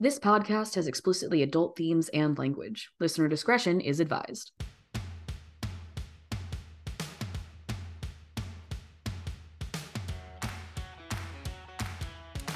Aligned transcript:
This 0.00 0.18
podcast 0.18 0.74
has 0.74 0.88
explicitly 0.88 1.44
adult 1.44 1.76
themes 1.76 2.08
and 2.08 2.36
language. 2.36 2.90
Listener 2.98 3.28
discretion 3.28 3.80
is 3.80 4.00
advised. 4.00 4.50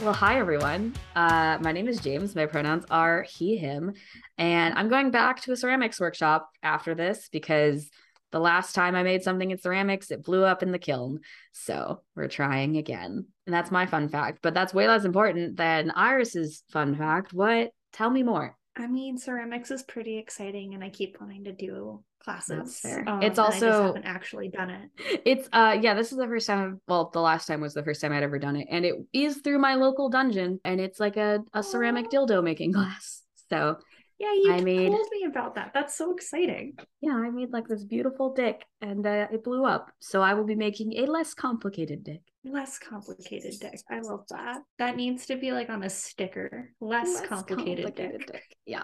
Well, 0.03 0.12
hi 0.12 0.40
everyone. 0.40 0.96
Uh, 1.14 1.59
my 1.61 1.71
name 1.71 1.87
is 1.87 2.01
James. 2.01 2.35
My 2.35 2.46
pronouns 2.46 2.85
are 2.90 3.22
he, 3.22 3.57
him, 3.57 3.95
and 4.36 4.75
I'm 4.75 4.89
going 4.89 5.12
back 5.12 5.41
to 5.43 5.52
a 5.52 5.57
ceramics 5.57 6.00
workshop 6.00 6.50
after 6.64 6.96
this 6.96 7.29
because 7.30 7.89
the 8.32 8.41
last 8.41 8.75
time 8.75 8.96
I 8.96 9.05
made 9.05 9.23
something 9.23 9.52
in 9.52 9.59
ceramics, 9.59 10.11
it 10.11 10.25
blew 10.25 10.45
up 10.45 10.64
in 10.64 10.73
the 10.73 10.79
kiln. 10.79 11.20
So 11.52 12.02
we're 12.16 12.27
trying 12.27 12.79
again. 12.79 13.27
And 13.49 13.55
that's 13.55 13.71
my 13.71 13.87
fun 13.87 14.11
fact, 14.11 14.41
but 14.43 14.53
that's 14.53 14.75
way 14.75 14.87
less 14.87 15.07
important 15.07 15.57
than 15.57 15.91
Iris's 15.93 16.65
fun 16.71 16.95
fact. 16.95 17.33
What? 17.33 17.71
Tell 17.95 18.11
me 18.11 18.23
more. 18.23 18.55
I 18.77 18.87
mean, 18.87 19.17
ceramics 19.17 19.70
is 19.70 19.83
pretty 19.84 20.19
exciting, 20.19 20.75
and 20.75 20.84
I 20.84 20.91
keep 20.91 21.16
wanting 21.19 21.45
to 21.45 21.53
do 21.53 22.05
classes. 22.23 22.84
Um, 23.06 23.23
it's 23.23 23.39
also 23.39 23.70
I 23.70 23.87
haven't 23.87 24.05
actually 24.05 24.51
done 24.51 24.69
it. 24.69 25.23
It's 25.25 25.48
uh 25.51 25.79
yeah, 25.80 25.95
this 25.95 26.12
is 26.12 26.19
the 26.19 26.27
first 26.27 26.47
time. 26.47 26.83
Well, 26.89 27.09
the 27.11 27.23
last 27.23 27.47
time 27.47 27.62
was 27.62 27.73
the 27.73 27.83
first 27.83 28.03
time 28.03 28.12
I'd 28.12 28.23
ever 28.23 28.39
done 28.39 28.56
it, 28.56 28.66
and 28.70 28.84
it 28.84 28.97
is 29.15 29.39
through 29.39 29.61
my 29.61 29.77
local 29.77 30.11
dungeon, 30.11 30.61
and 30.62 30.78
it's 30.78 31.01
like 31.01 31.17
a 31.17 31.41
a 31.55 31.62
ceramic 31.62 32.11
dildo 32.11 32.45
making 32.45 32.73
class. 32.75 33.23
So 33.48 33.78
yeah, 34.18 34.32
you 34.32 34.52
I 34.52 34.60
made, 34.60 34.90
told 34.90 35.06
me 35.12 35.24
about 35.24 35.54
that. 35.54 35.70
That's 35.72 35.96
so 35.96 36.12
exciting. 36.12 36.77
Yeah, 37.00 37.14
I 37.14 37.30
made 37.30 37.52
like 37.52 37.68
this 37.68 37.84
beautiful 37.84 38.34
dick, 38.34 38.64
and 38.80 39.06
uh, 39.06 39.28
it 39.32 39.44
blew 39.44 39.64
up. 39.64 39.92
So 40.00 40.22
I 40.22 40.34
will 40.34 40.44
be 40.44 40.56
making 40.56 40.94
a 40.98 41.06
less 41.06 41.34
complicated 41.34 42.02
dick. 42.02 42.22
Less 42.44 42.78
complicated 42.78 43.54
dick. 43.60 43.80
I 43.88 44.00
love 44.00 44.24
that. 44.30 44.62
That 44.78 44.96
needs 44.96 45.27
to 45.27 45.36
be 45.36 45.52
like 45.52 45.70
on 45.70 45.84
a 45.84 45.91
sticker. 45.91 46.70
Less, 46.80 47.06
less 47.14 47.27
complicated, 47.27 47.84
complicated 47.84 48.20
dick. 48.27 48.32
dick. 48.32 48.56
Yeah. 48.66 48.82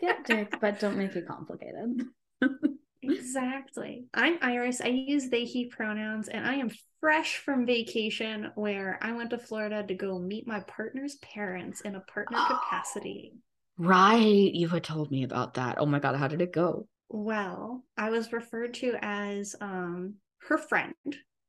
Get 0.00 0.24
dick, 0.24 0.54
but 0.60 0.80
don't 0.80 0.98
make 0.98 1.16
it 1.16 1.26
complicated. 1.26 2.02
exactly. 3.02 4.04
I'm 4.12 4.38
Iris. 4.42 4.82
I 4.82 4.88
use 4.88 5.30
they, 5.30 5.44
he 5.44 5.66
pronouns, 5.66 6.28
and 6.28 6.46
I 6.46 6.56
am 6.56 6.70
fresh 7.00 7.38
from 7.38 7.64
vacation 7.64 8.50
where 8.54 8.98
I 9.00 9.12
went 9.12 9.30
to 9.30 9.38
Florida 9.38 9.82
to 9.86 9.94
go 9.94 10.18
meet 10.18 10.46
my 10.46 10.60
partner's 10.60 11.16
parents 11.16 11.80
in 11.80 11.94
a 11.94 12.00
partner 12.00 12.38
capacity. 12.48 13.34
Right. 13.78 14.52
You 14.52 14.68
had 14.68 14.84
told 14.84 15.10
me 15.10 15.24
about 15.24 15.54
that. 15.54 15.76
Oh 15.78 15.86
my 15.86 15.98
God. 15.98 16.16
How 16.16 16.28
did 16.28 16.42
it 16.42 16.52
go? 16.52 16.86
Well, 17.08 17.84
I 17.96 18.10
was 18.10 18.32
referred 18.32 18.74
to 18.74 18.96
as 19.02 19.54
um 19.60 20.14
her 20.48 20.58
friend 20.58 20.94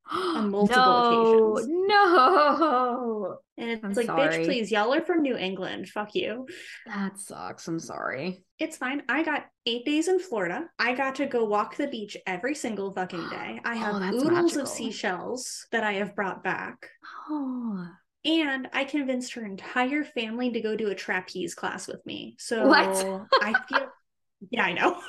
on 0.12 0.52
multiple 0.52 0.84
no, 0.84 1.54
occasions. 1.54 1.88
No. 1.88 3.38
And 3.58 3.70
it's 3.70 3.84
I'm 3.84 3.94
like, 3.94 4.08
sorry. 4.08 4.38
bitch, 4.38 4.46
please, 4.46 4.72
y'all 4.72 4.94
are 4.94 5.02
from 5.02 5.22
New 5.22 5.38
England. 5.38 5.88
Fuck 5.88 6.16
you. 6.16 6.48
That 6.88 7.20
sucks. 7.20 7.68
I'm 7.68 7.80
sorry. 7.80 8.44
It's 8.60 8.78
fine. 8.78 9.04
I 9.08 9.24
got 9.24 9.46
eight 9.66 9.86
days 9.86 10.08
in 10.08 10.20
Florida. 10.20 10.66
I 10.80 10.96
got 10.96 11.16
to 11.16 11.28
go 11.28 11.46
walk 11.46 11.78
the 11.78 11.88
beach 11.88 12.18
every 12.26 12.56
single 12.56 12.92
fucking 12.92 13.30
day. 13.30 13.62
I 13.64 13.76
have 13.78 13.96
oh, 13.96 14.08
oodles 14.08 14.26
magical. 14.26 14.62
of 14.64 14.68
seashells 14.68 15.68
that 15.72 15.84
I 15.84 15.94
have 15.94 16.16
brought 16.16 16.44
back. 16.44 16.90
Oh. 17.30 17.88
And 18.26 18.70
I 18.72 18.86
convinced 18.86 19.34
her 19.34 19.46
entire 19.46 20.04
family 20.04 20.52
to 20.52 20.62
go 20.62 20.76
do 20.76 20.90
a 20.90 20.96
trapeze 20.96 21.56
class 21.56 21.88
with 21.88 22.06
me. 22.06 22.36
So 22.40 22.68
what? 22.68 23.28
I 23.42 23.54
feel 23.68 23.88
yeah, 24.50 24.64
I 24.64 24.74
know. 24.74 25.02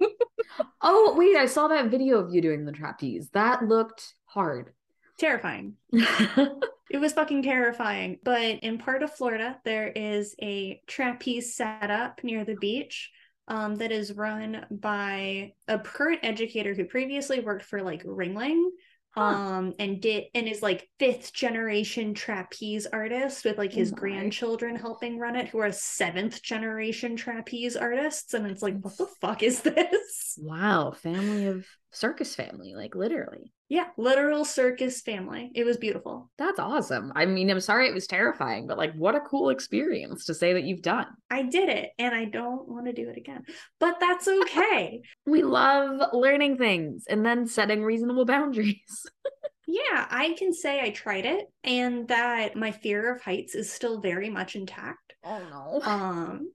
oh, 0.82 1.14
wait, 1.16 1.36
I 1.36 1.46
saw 1.46 1.68
that 1.68 1.90
video 1.90 2.18
of 2.18 2.34
you 2.34 2.40
doing 2.40 2.64
the 2.64 2.72
trapeze. 2.72 3.28
That 3.30 3.66
looked 3.66 4.14
hard. 4.24 4.72
Terrifying. 5.18 5.74
it 5.92 7.00
was 7.00 7.12
fucking 7.12 7.42
terrifying. 7.42 8.18
But 8.24 8.60
in 8.62 8.78
part 8.78 9.02
of 9.02 9.14
Florida, 9.14 9.58
there 9.64 9.88
is 9.88 10.34
a 10.40 10.80
trapeze 10.86 11.54
setup 11.54 12.24
near 12.24 12.44
the 12.44 12.56
beach 12.56 13.10
um, 13.48 13.76
that 13.76 13.92
is 13.92 14.12
run 14.12 14.66
by 14.70 15.52
a 15.68 15.78
current 15.78 16.20
educator 16.22 16.74
who 16.74 16.84
previously 16.84 17.40
worked 17.40 17.64
for 17.64 17.82
like 17.82 18.04
Ringling 18.04 18.70
Huh. 19.14 19.20
um 19.22 19.74
and 19.78 20.00
did 20.00 20.24
and 20.34 20.48
is 20.48 20.62
like 20.62 20.88
fifth 20.98 21.34
generation 21.34 22.14
trapeze 22.14 22.86
artist 22.86 23.44
with 23.44 23.58
like 23.58 23.72
his 23.72 23.92
oh 23.92 23.96
grandchildren 23.96 24.74
helping 24.74 25.18
run 25.18 25.36
it 25.36 25.48
who 25.48 25.58
are 25.58 25.70
seventh 25.70 26.42
generation 26.42 27.14
trapeze 27.14 27.76
artists 27.76 28.32
and 28.32 28.46
it's 28.46 28.62
like 28.62 28.80
what 28.80 28.96
the 28.96 29.06
fuck 29.20 29.42
is 29.42 29.60
this? 29.62 30.38
Wow 30.40 30.92
family 30.92 31.46
of 31.46 31.66
circus 31.90 32.34
family 32.34 32.74
like 32.74 32.94
literally 32.94 33.52
yeah 33.72 33.86
literal 33.96 34.44
circus 34.44 35.00
family. 35.00 35.50
It 35.54 35.64
was 35.64 35.78
beautiful. 35.78 36.30
That's 36.36 36.58
awesome. 36.58 37.10
I 37.16 37.24
mean 37.24 37.50
i'm 37.50 37.58
sorry 37.58 37.88
it 37.88 37.94
was 37.94 38.06
terrifying 38.06 38.66
but 38.66 38.76
like 38.76 38.92
what 38.94 39.14
a 39.14 39.20
cool 39.20 39.48
experience 39.48 40.26
to 40.26 40.34
say 40.34 40.52
that 40.52 40.64
you've 40.64 40.82
done. 40.82 41.06
I 41.30 41.44
did 41.44 41.70
it 41.70 41.88
and 41.98 42.14
i 42.14 42.26
don't 42.26 42.68
want 42.68 42.84
to 42.84 42.92
do 42.92 43.08
it 43.08 43.16
again 43.16 43.44
but 43.80 43.98
that's 43.98 44.28
okay. 44.28 45.00
We 45.26 45.42
love 45.42 46.10
learning 46.12 46.58
things 46.58 47.04
and 47.08 47.24
then 47.24 47.46
setting 47.46 47.82
reasonable 47.82 48.26
boundaries. 48.26 49.06
Yeah 49.66 50.06
i 50.10 50.34
can 50.38 50.52
say 50.52 50.82
i 50.82 50.90
tried 50.90 51.24
it 51.24 51.46
and 51.64 52.06
that 52.08 52.56
my 52.56 52.72
fear 52.72 53.14
of 53.14 53.22
heights 53.22 53.54
is 53.54 53.72
still 53.72 54.00
very 54.00 54.28
much 54.28 54.54
intact. 54.54 55.14
Oh 55.24 55.40
no. 55.50 55.90
Um 55.90 56.52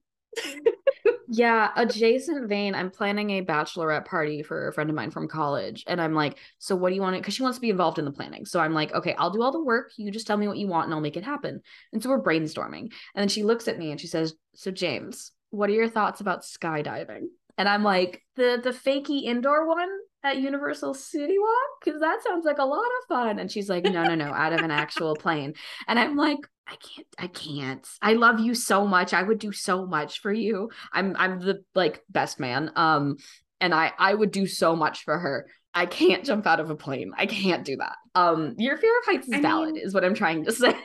yeah, 1.29 1.71
adjacent 1.75 2.47
vein. 2.47 2.73
I'm 2.73 2.89
planning 2.89 3.31
a 3.31 3.43
bachelorette 3.43 4.05
party 4.05 4.43
for 4.43 4.67
a 4.67 4.73
friend 4.73 4.89
of 4.89 4.95
mine 4.95 5.11
from 5.11 5.27
college. 5.27 5.83
And 5.87 6.01
I'm 6.01 6.13
like, 6.13 6.37
so 6.57 6.75
what 6.75 6.89
do 6.89 6.95
you 6.95 7.01
want? 7.01 7.17
Because 7.17 7.33
she 7.33 7.43
wants 7.43 7.57
to 7.57 7.61
be 7.61 7.69
involved 7.69 7.99
in 7.99 8.05
the 8.05 8.11
planning. 8.11 8.45
So 8.45 8.59
I'm 8.59 8.73
like, 8.73 8.93
okay, 8.93 9.13
I'll 9.17 9.31
do 9.31 9.41
all 9.41 9.51
the 9.51 9.63
work. 9.63 9.91
You 9.97 10.09
just 10.11 10.27
tell 10.27 10.37
me 10.37 10.47
what 10.47 10.57
you 10.57 10.67
want 10.67 10.85
and 10.85 10.93
I'll 10.93 11.01
make 11.01 11.17
it 11.17 11.23
happen. 11.23 11.61
And 11.91 12.01
so 12.01 12.09
we're 12.09 12.23
brainstorming. 12.23 12.79
And 12.81 12.91
then 13.15 13.27
she 13.27 13.43
looks 13.43 13.67
at 13.67 13.77
me 13.77 13.91
and 13.91 13.99
she 13.99 14.07
says, 14.07 14.35
So, 14.55 14.71
James, 14.71 15.31
what 15.49 15.69
are 15.69 15.73
your 15.73 15.89
thoughts 15.89 16.21
about 16.21 16.43
skydiving? 16.43 17.27
And 17.57 17.67
I'm 17.67 17.83
like, 17.83 18.21
the 18.35 18.59
the 18.63 18.71
fakey 18.71 19.23
indoor 19.23 19.67
one 19.67 19.89
at 20.23 20.37
Universal 20.37 20.95
City 20.95 21.37
Walk? 21.39 21.69
Because 21.83 22.01
that 22.01 22.23
sounds 22.23 22.45
like 22.45 22.57
a 22.57 22.65
lot 22.65 22.79
of 22.79 23.07
fun. 23.07 23.39
And 23.39 23.51
she's 23.51 23.69
like, 23.69 23.83
no, 23.85 24.03
no, 24.03 24.15
no, 24.15 24.33
out 24.33 24.53
of 24.53 24.61
an 24.61 24.71
actual 24.71 25.15
plane. 25.15 25.53
And 25.87 25.99
I'm 25.99 26.15
like, 26.15 26.39
I 26.67 26.75
can't, 26.75 27.07
I 27.17 27.27
can't. 27.27 27.87
I 28.01 28.13
love 28.13 28.39
you 28.39 28.53
so 28.53 28.85
much. 28.85 29.13
I 29.13 29.23
would 29.23 29.39
do 29.39 29.51
so 29.51 29.85
much 29.85 30.19
for 30.19 30.33
you. 30.33 30.69
I'm 30.91 31.15
I'm 31.17 31.39
the 31.39 31.63
like 31.73 32.03
best 32.09 32.39
man. 32.39 32.71
Um, 32.75 33.17
and 33.61 33.73
I 33.73 33.93
I 33.97 34.13
would 34.13 34.31
do 34.31 34.47
so 34.47 34.75
much 34.75 35.03
for 35.03 35.17
her. 35.17 35.47
I 35.73 35.85
can't 35.85 36.25
jump 36.25 36.47
out 36.47 36.59
of 36.59 36.69
a 36.69 36.75
plane. 36.75 37.11
I 37.15 37.25
can't 37.27 37.63
do 37.63 37.77
that. 37.77 37.95
Um, 38.15 38.55
your 38.57 38.77
fear 38.77 38.97
of 38.99 39.05
heights 39.05 39.27
is 39.27 39.35
I 39.35 39.41
valid, 39.41 39.75
mean, 39.75 39.83
is 39.85 39.93
what 39.93 40.03
I'm 40.03 40.15
trying 40.15 40.43
to 40.45 40.51
say. 40.51 40.75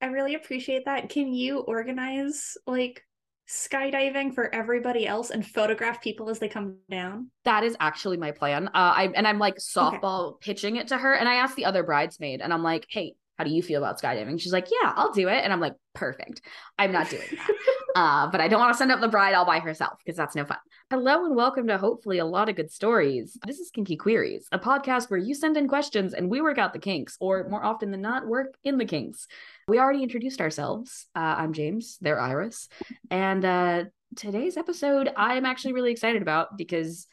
I 0.00 0.06
really 0.06 0.34
appreciate 0.34 0.84
that. 0.84 1.08
Can 1.08 1.32
you 1.32 1.60
organize 1.60 2.56
like 2.66 3.02
skydiving 3.52 4.34
for 4.34 4.52
everybody 4.54 5.06
else 5.06 5.30
and 5.30 5.46
photograph 5.46 6.02
people 6.02 6.30
as 6.30 6.38
they 6.38 6.48
come 6.48 6.78
down? 6.90 7.30
That 7.44 7.64
is 7.64 7.76
actually 7.80 8.16
my 8.16 8.30
plan. 8.30 8.68
Uh, 8.68 8.70
I 8.74 9.12
and 9.14 9.28
I'm 9.28 9.38
like 9.38 9.56
softball 9.56 10.34
okay. 10.34 10.52
pitching 10.52 10.76
it 10.76 10.88
to 10.88 10.98
her, 10.98 11.14
and 11.14 11.28
I 11.28 11.34
asked 11.34 11.56
the 11.56 11.66
other 11.66 11.82
bridesmaid, 11.82 12.40
and 12.40 12.52
I'm 12.52 12.62
like, 12.62 12.86
"Hey, 12.88 13.14
how 13.38 13.44
do 13.44 13.50
you 13.50 13.62
feel 13.62 13.82
about 13.82 14.00
skydiving?" 14.00 14.40
She's 14.40 14.52
like, 14.52 14.68
"Yeah, 14.70 14.92
I'll 14.94 15.12
do 15.12 15.28
it," 15.28 15.44
and 15.44 15.52
I'm 15.52 15.60
like, 15.60 15.74
"Perfect. 15.94 16.42
I'm 16.78 16.92
not 16.92 17.10
doing 17.10 17.28
that." 17.30 17.50
uh, 17.96 18.30
but 18.30 18.40
I 18.40 18.48
don't 18.48 18.60
want 18.60 18.72
to 18.72 18.78
send 18.78 18.92
up 18.92 19.00
the 19.00 19.08
bride 19.08 19.34
all 19.34 19.44
by 19.44 19.58
herself 19.58 19.98
because 19.98 20.16
that's 20.16 20.34
no 20.34 20.44
fun. 20.44 20.58
Hello 20.90 21.24
and 21.24 21.34
welcome 21.34 21.66
to 21.68 21.78
hopefully 21.78 22.18
a 22.18 22.24
lot 22.24 22.48
of 22.48 22.56
good 22.56 22.70
stories. 22.70 23.38
This 23.46 23.58
is 23.58 23.70
Kinky 23.70 23.96
Queeries, 23.96 24.46
a 24.52 24.58
podcast 24.58 25.10
where 25.10 25.18
you 25.18 25.34
send 25.34 25.56
in 25.56 25.66
questions 25.66 26.12
and 26.12 26.28
we 26.28 26.42
work 26.42 26.58
out 26.58 26.72
the 26.72 26.78
kinks, 26.78 27.16
or 27.20 27.48
more 27.48 27.64
often 27.64 27.90
than 27.90 28.02
not, 28.02 28.26
work 28.26 28.54
in 28.64 28.76
the 28.78 28.84
kinks. 28.84 29.26
We 29.68 29.78
already 29.78 30.02
introduced 30.02 30.40
ourselves. 30.40 31.06
Uh, 31.14 31.36
I'm 31.38 31.54
James, 31.54 31.98
they're 32.00 32.20
Iris. 32.20 32.68
And 33.10 33.44
uh, 33.44 33.84
today's 34.16 34.56
episode, 34.56 35.10
I'm 35.16 35.46
actually 35.46 35.72
really 35.72 35.92
excited 35.92 36.20
about 36.20 36.58
because 36.58 37.06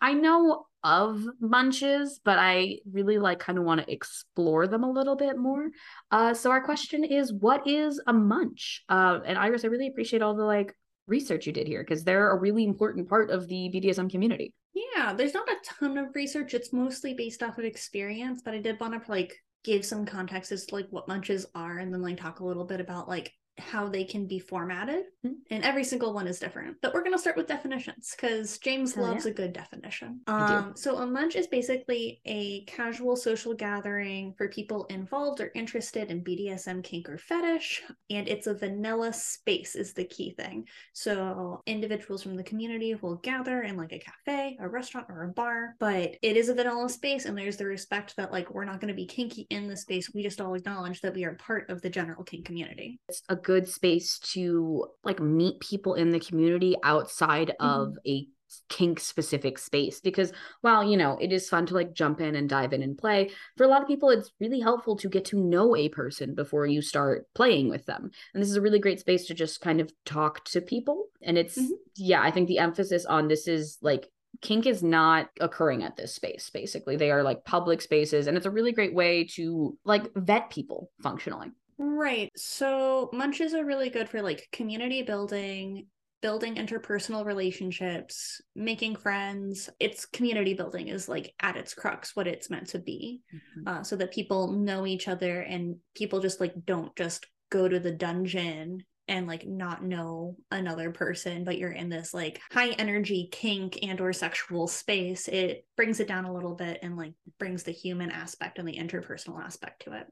I 0.00 0.14
know 0.14 0.66
of 0.82 1.22
munches, 1.40 2.20
but 2.24 2.38
I 2.38 2.78
really 2.90 3.18
like 3.18 3.38
kind 3.38 3.58
of 3.58 3.64
want 3.64 3.80
to 3.80 3.92
explore 3.92 4.66
them 4.66 4.84
a 4.84 4.90
little 4.90 5.16
bit 5.16 5.36
more. 5.36 5.70
Uh, 6.10 6.34
so 6.34 6.50
our 6.50 6.62
question 6.62 7.04
is, 7.04 7.32
what 7.32 7.66
is 7.66 8.00
a 8.06 8.12
munch? 8.12 8.82
Uh, 8.88 9.20
and 9.24 9.38
Iris, 9.38 9.64
I 9.64 9.68
really 9.68 9.88
appreciate 9.88 10.22
all 10.22 10.34
the 10.34 10.44
like 10.44 10.74
research 11.06 11.46
you 11.46 11.52
did 11.52 11.66
here 11.66 11.82
because 11.82 12.04
they're 12.04 12.30
a 12.30 12.38
really 12.38 12.64
important 12.64 13.08
part 13.08 13.30
of 13.30 13.48
the 13.48 13.70
BDSM 13.74 14.10
community. 14.10 14.54
Yeah, 14.72 15.12
there's 15.12 15.34
not 15.34 15.48
a 15.48 15.56
ton 15.64 15.98
of 15.98 16.14
research. 16.14 16.54
It's 16.54 16.72
mostly 16.72 17.14
based 17.14 17.42
off 17.42 17.58
of 17.58 17.64
experience, 17.64 18.42
but 18.44 18.54
I 18.54 18.58
did 18.58 18.80
want 18.80 19.04
to 19.04 19.10
like 19.10 19.36
give 19.64 19.84
some 19.84 20.06
context 20.06 20.52
as 20.52 20.64
to 20.66 20.74
like 20.74 20.86
what 20.90 21.08
munches 21.08 21.46
are 21.54 21.78
and 21.78 21.92
then 21.92 22.00
like 22.02 22.18
talk 22.18 22.40
a 22.40 22.44
little 22.44 22.64
bit 22.64 22.80
about 22.80 23.08
like 23.08 23.32
how 23.58 23.88
they 23.88 24.04
can 24.04 24.26
be 24.26 24.38
formatted 24.38 25.04
mm-hmm. 25.24 25.34
and 25.50 25.64
every 25.64 25.84
single 25.84 26.12
one 26.12 26.26
is 26.26 26.38
different. 26.38 26.76
But 26.80 26.94
we're 26.94 27.02
going 27.02 27.14
to 27.14 27.18
start 27.18 27.36
with 27.36 27.46
definitions 27.46 28.14
because 28.16 28.58
james 28.58 28.94
Hell 28.94 29.04
loves 29.04 29.24
yeah. 29.24 29.32
a 29.32 29.34
good 29.34 29.52
definition. 29.52 30.20
Um, 30.26 30.72
so 30.76 30.98
a 30.98 31.06
munch 31.06 31.36
is 31.36 31.46
basically 31.46 32.20
a 32.24 32.64
casual 32.64 33.16
social 33.16 33.54
gathering 33.54 34.34
for 34.36 34.48
people 34.48 34.84
involved 34.86 35.40
or 35.40 35.50
interested 35.54 36.10
in 36.10 36.24
bdsm 36.24 36.82
kink 36.82 37.08
or 37.08 37.18
fetish 37.18 37.82
and 38.08 38.28
it's 38.28 38.46
a 38.46 38.54
vanilla 38.54 39.12
space 39.12 39.74
is 39.74 39.92
the 39.92 40.04
key 40.04 40.32
thing. 40.32 40.66
So 40.92 41.60
individuals 41.66 42.22
from 42.22 42.36
the 42.36 42.42
community 42.42 42.94
will 42.94 43.16
gather 43.16 43.62
in 43.62 43.76
like 43.76 43.92
a 43.92 43.98
cafe 43.98 44.56
a 44.60 44.68
restaurant 44.68 45.06
or 45.08 45.24
a 45.24 45.28
bar 45.28 45.74
but 45.78 46.16
it 46.22 46.36
is 46.36 46.48
a 46.48 46.54
vanilla 46.54 46.88
space 46.88 47.24
and 47.24 47.36
there's 47.36 47.56
the 47.56 47.66
respect 47.66 48.16
that 48.16 48.32
like 48.32 48.50
we're 48.50 48.64
not 48.64 48.80
going 48.80 48.88
to 48.88 48.94
be 48.94 49.06
kinky 49.06 49.46
in 49.50 49.68
the 49.68 49.76
space. 49.76 50.12
We 50.14 50.22
just 50.22 50.40
all 50.40 50.54
acknowledge 50.54 51.00
that 51.00 51.14
we 51.14 51.24
are 51.24 51.34
part 51.34 51.68
of 51.70 51.82
the 51.82 51.90
general 51.90 52.24
kink 52.24 52.44
community. 52.44 53.00
It's 53.08 53.22
a 53.28 53.36
good 53.42 53.68
space 53.68 54.18
to 54.18 54.86
like 55.04 55.20
meet 55.20 55.60
people 55.60 55.94
in 55.94 56.10
the 56.10 56.20
community 56.20 56.76
outside 56.82 57.48
mm-hmm. 57.60 57.66
of 57.66 57.98
a 58.06 58.26
kink 58.68 58.98
specific 58.98 59.58
space 59.58 60.00
because 60.00 60.32
while 60.60 60.82
you 60.82 60.96
know 60.96 61.16
it 61.20 61.32
is 61.32 61.48
fun 61.48 61.66
to 61.66 61.74
like 61.74 61.92
jump 61.92 62.20
in 62.20 62.34
and 62.34 62.48
dive 62.48 62.72
in 62.72 62.82
and 62.82 62.98
play 62.98 63.30
for 63.56 63.64
a 63.64 63.68
lot 63.68 63.80
of 63.80 63.86
people 63.86 64.10
it's 64.10 64.32
really 64.40 64.58
helpful 64.58 64.96
to 64.96 65.08
get 65.08 65.24
to 65.24 65.38
know 65.38 65.76
a 65.76 65.88
person 65.88 66.34
before 66.34 66.66
you 66.66 66.82
start 66.82 67.28
playing 67.34 67.68
with 67.68 67.86
them 67.86 68.10
and 68.34 68.42
this 68.42 68.50
is 68.50 68.56
a 68.56 68.60
really 68.60 68.80
great 68.80 68.98
space 68.98 69.26
to 69.26 69.34
just 69.34 69.60
kind 69.60 69.80
of 69.80 69.92
talk 70.04 70.44
to 70.44 70.60
people 70.60 71.06
and 71.22 71.38
it's 71.38 71.56
mm-hmm. 71.56 71.74
yeah 71.94 72.22
i 72.22 72.30
think 72.30 72.48
the 72.48 72.58
emphasis 72.58 73.04
on 73.06 73.28
this 73.28 73.46
is 73.46 73.78
like 73.82 74.08
kink 74.40 74.66
is 74.66 74.82
not 74.82 75.28
occurring 75.40 75.82
at 75.82 75.96
this 75.96 76.14
space 76.14 76.50
basically 76.50 76.96
they 76.96 77.10
are 77.10 77.22
like 77.22 77.44
public 77.44 77.80
spaces 77.80 78.26
and 78.26 78.36
it's 78.36 78.46
a 78.46 78.50
really 78.50 78.72
great 78.72 78.94
way 78.94 79.24
to 79.24 79.76
like 79.84 80.12
vet 80.14 80.50
people 80.50 80.90
functionally 81.02 81.50
right 81.80 82.30
so 82.36 83.08
munches 83.12 83.54
are 83.54 83.64
really 83.64 83.88
good 83.88 84.08
for 84.08 84.20
like 84.20 84.48
community 84.52 85.02
building 85.02 85.86
building 86.20 86.56
interpersonal 86.56 87.24
relationships 87.24 88.42
making 88.54 88.94
friends 88.94 89.70
it's 89.80 90.04
community 90.04 90.52
building 90.52 90.88
is 90.88 91.08
like 91.08 91.32
at 91.40 91.56
its 91.56 91.72
crux 91.72 92.14
what 92.14 92.26
it's 92.26 92.50
meant 92.50 92.68
to 92.68 92.78
be 92.78 93.22
mm-hmm. 93.34 93.66
uh, 93.66 93.82
so 93.82 93.96
that 93.96 94.12
people 94.12 94.52
know 94.52 94.86
each 94.86 95.08
other 95.08 95.40
and 95.40 95.76
people 95.94 96.20
just 96.20 96.38
like 96.40 96.52
don't 96.66 96.94
just 96.96 97.26
go 97.50 97.66
to 97.66 97.80
the 97.80 97.92
dungeon 97.92 98.84
and 99.10 99.26
like 99.26 99.46
not 99.46 99.84
know 99.84 100.36
another 100.50 100.90
person 100.90 101.44
but 101.44 101.58
you're 101.58 101.72
in 101.72 101.90
this 101.90 102.14
like 102.14 102.40
high 102.52 102.70
energy 102.70 103.28
kink 103.30 103.78
and 103.82 104.00
or 104.00 104.12
sexual 104.12 104.66
space 104.66 105.28
it 105.28 105.66
brings 105.76 106.00
it 106.00 106.08
down 106.08 106.24
a 106.24 106.32
little 106.32 106.54
bit 106.54 106.78
and 106.82 106.96
like 106.96 107.12
brings 107.38 107.64
the 107.64 107.72
human 107.72 108.10
aspect 108.10 108.58
and 108.58 108.66
the 108.66 108.78
interpersonal 108.78 109.42
aspect 109.42 109.82
to 109.82 109.92
it 109.92 110.06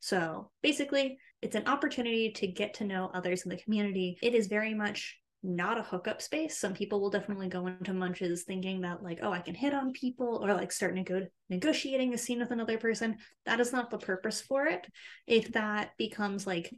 so 0.00 0.50
basically 0.62 1.18
it's 1.42 1.56
an 1.56 1.66
opportunity 1.66 2.30
to 2.30 2.46
get 2.46 2.74
to 2.74 2.84
know 2.84 3.10
others 3.12 3.42
in 3.42 3.50
the 3.50 3.58
community 3.58 4.16
it 4.22 4.34
is 4.34 4.46
very 4.46 4.72
much 4.72 5.18
not 5.42 5.78
a 5.78 5.82
hookup 5.82 6.20
space. 6.20 6.58
Some 6.58 6.74
people 6.74 7.00
will 7.00 7.10
definitely 7.10 7.48
go 7.48 7.68
into 7.68 7.94
munches 7.94 8.42
thinking 8.42 8.80
that 8.80 9.02
like, 9.02 9.20
oh, 9.22 9.30
I 9.30 9.38
can 9.38 9.54
hit 9.54 9.72
on 9.72 9.92
people 9.92 10.44
or 10.44 10.52
like 10.54 10.72
start 10.72 10.94
nego- 10.94 11.28
negotiating 11.48 12.12
a 12.14 12.18
scene 12.18 12.40
with 12.40 12.50
another 12.50 12.78
person. 12.78 13.18
That 13.44 13.60
is 13.60 13.72
not 13.72 13.90
the 13.90 13.98
purpose 13.98 14.40
for 14.40 14.66
it. 14.66 14.84
If 15.26 15.52
that 15.52 15.92
becomes 15.98 16.46
like 16.48 16.74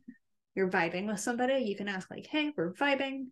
you're 0.58 0.68
vibing 0.68 1.06
with 1.06 1.20
somebody, 1.20 1.62
you 1.64 1.76
can 1.76 1.88
ask 1.88 2.10
like, 2.10 2.26
hey, 2.26 2.50
we're 2.56 2.74
vibing. 2.74 3.26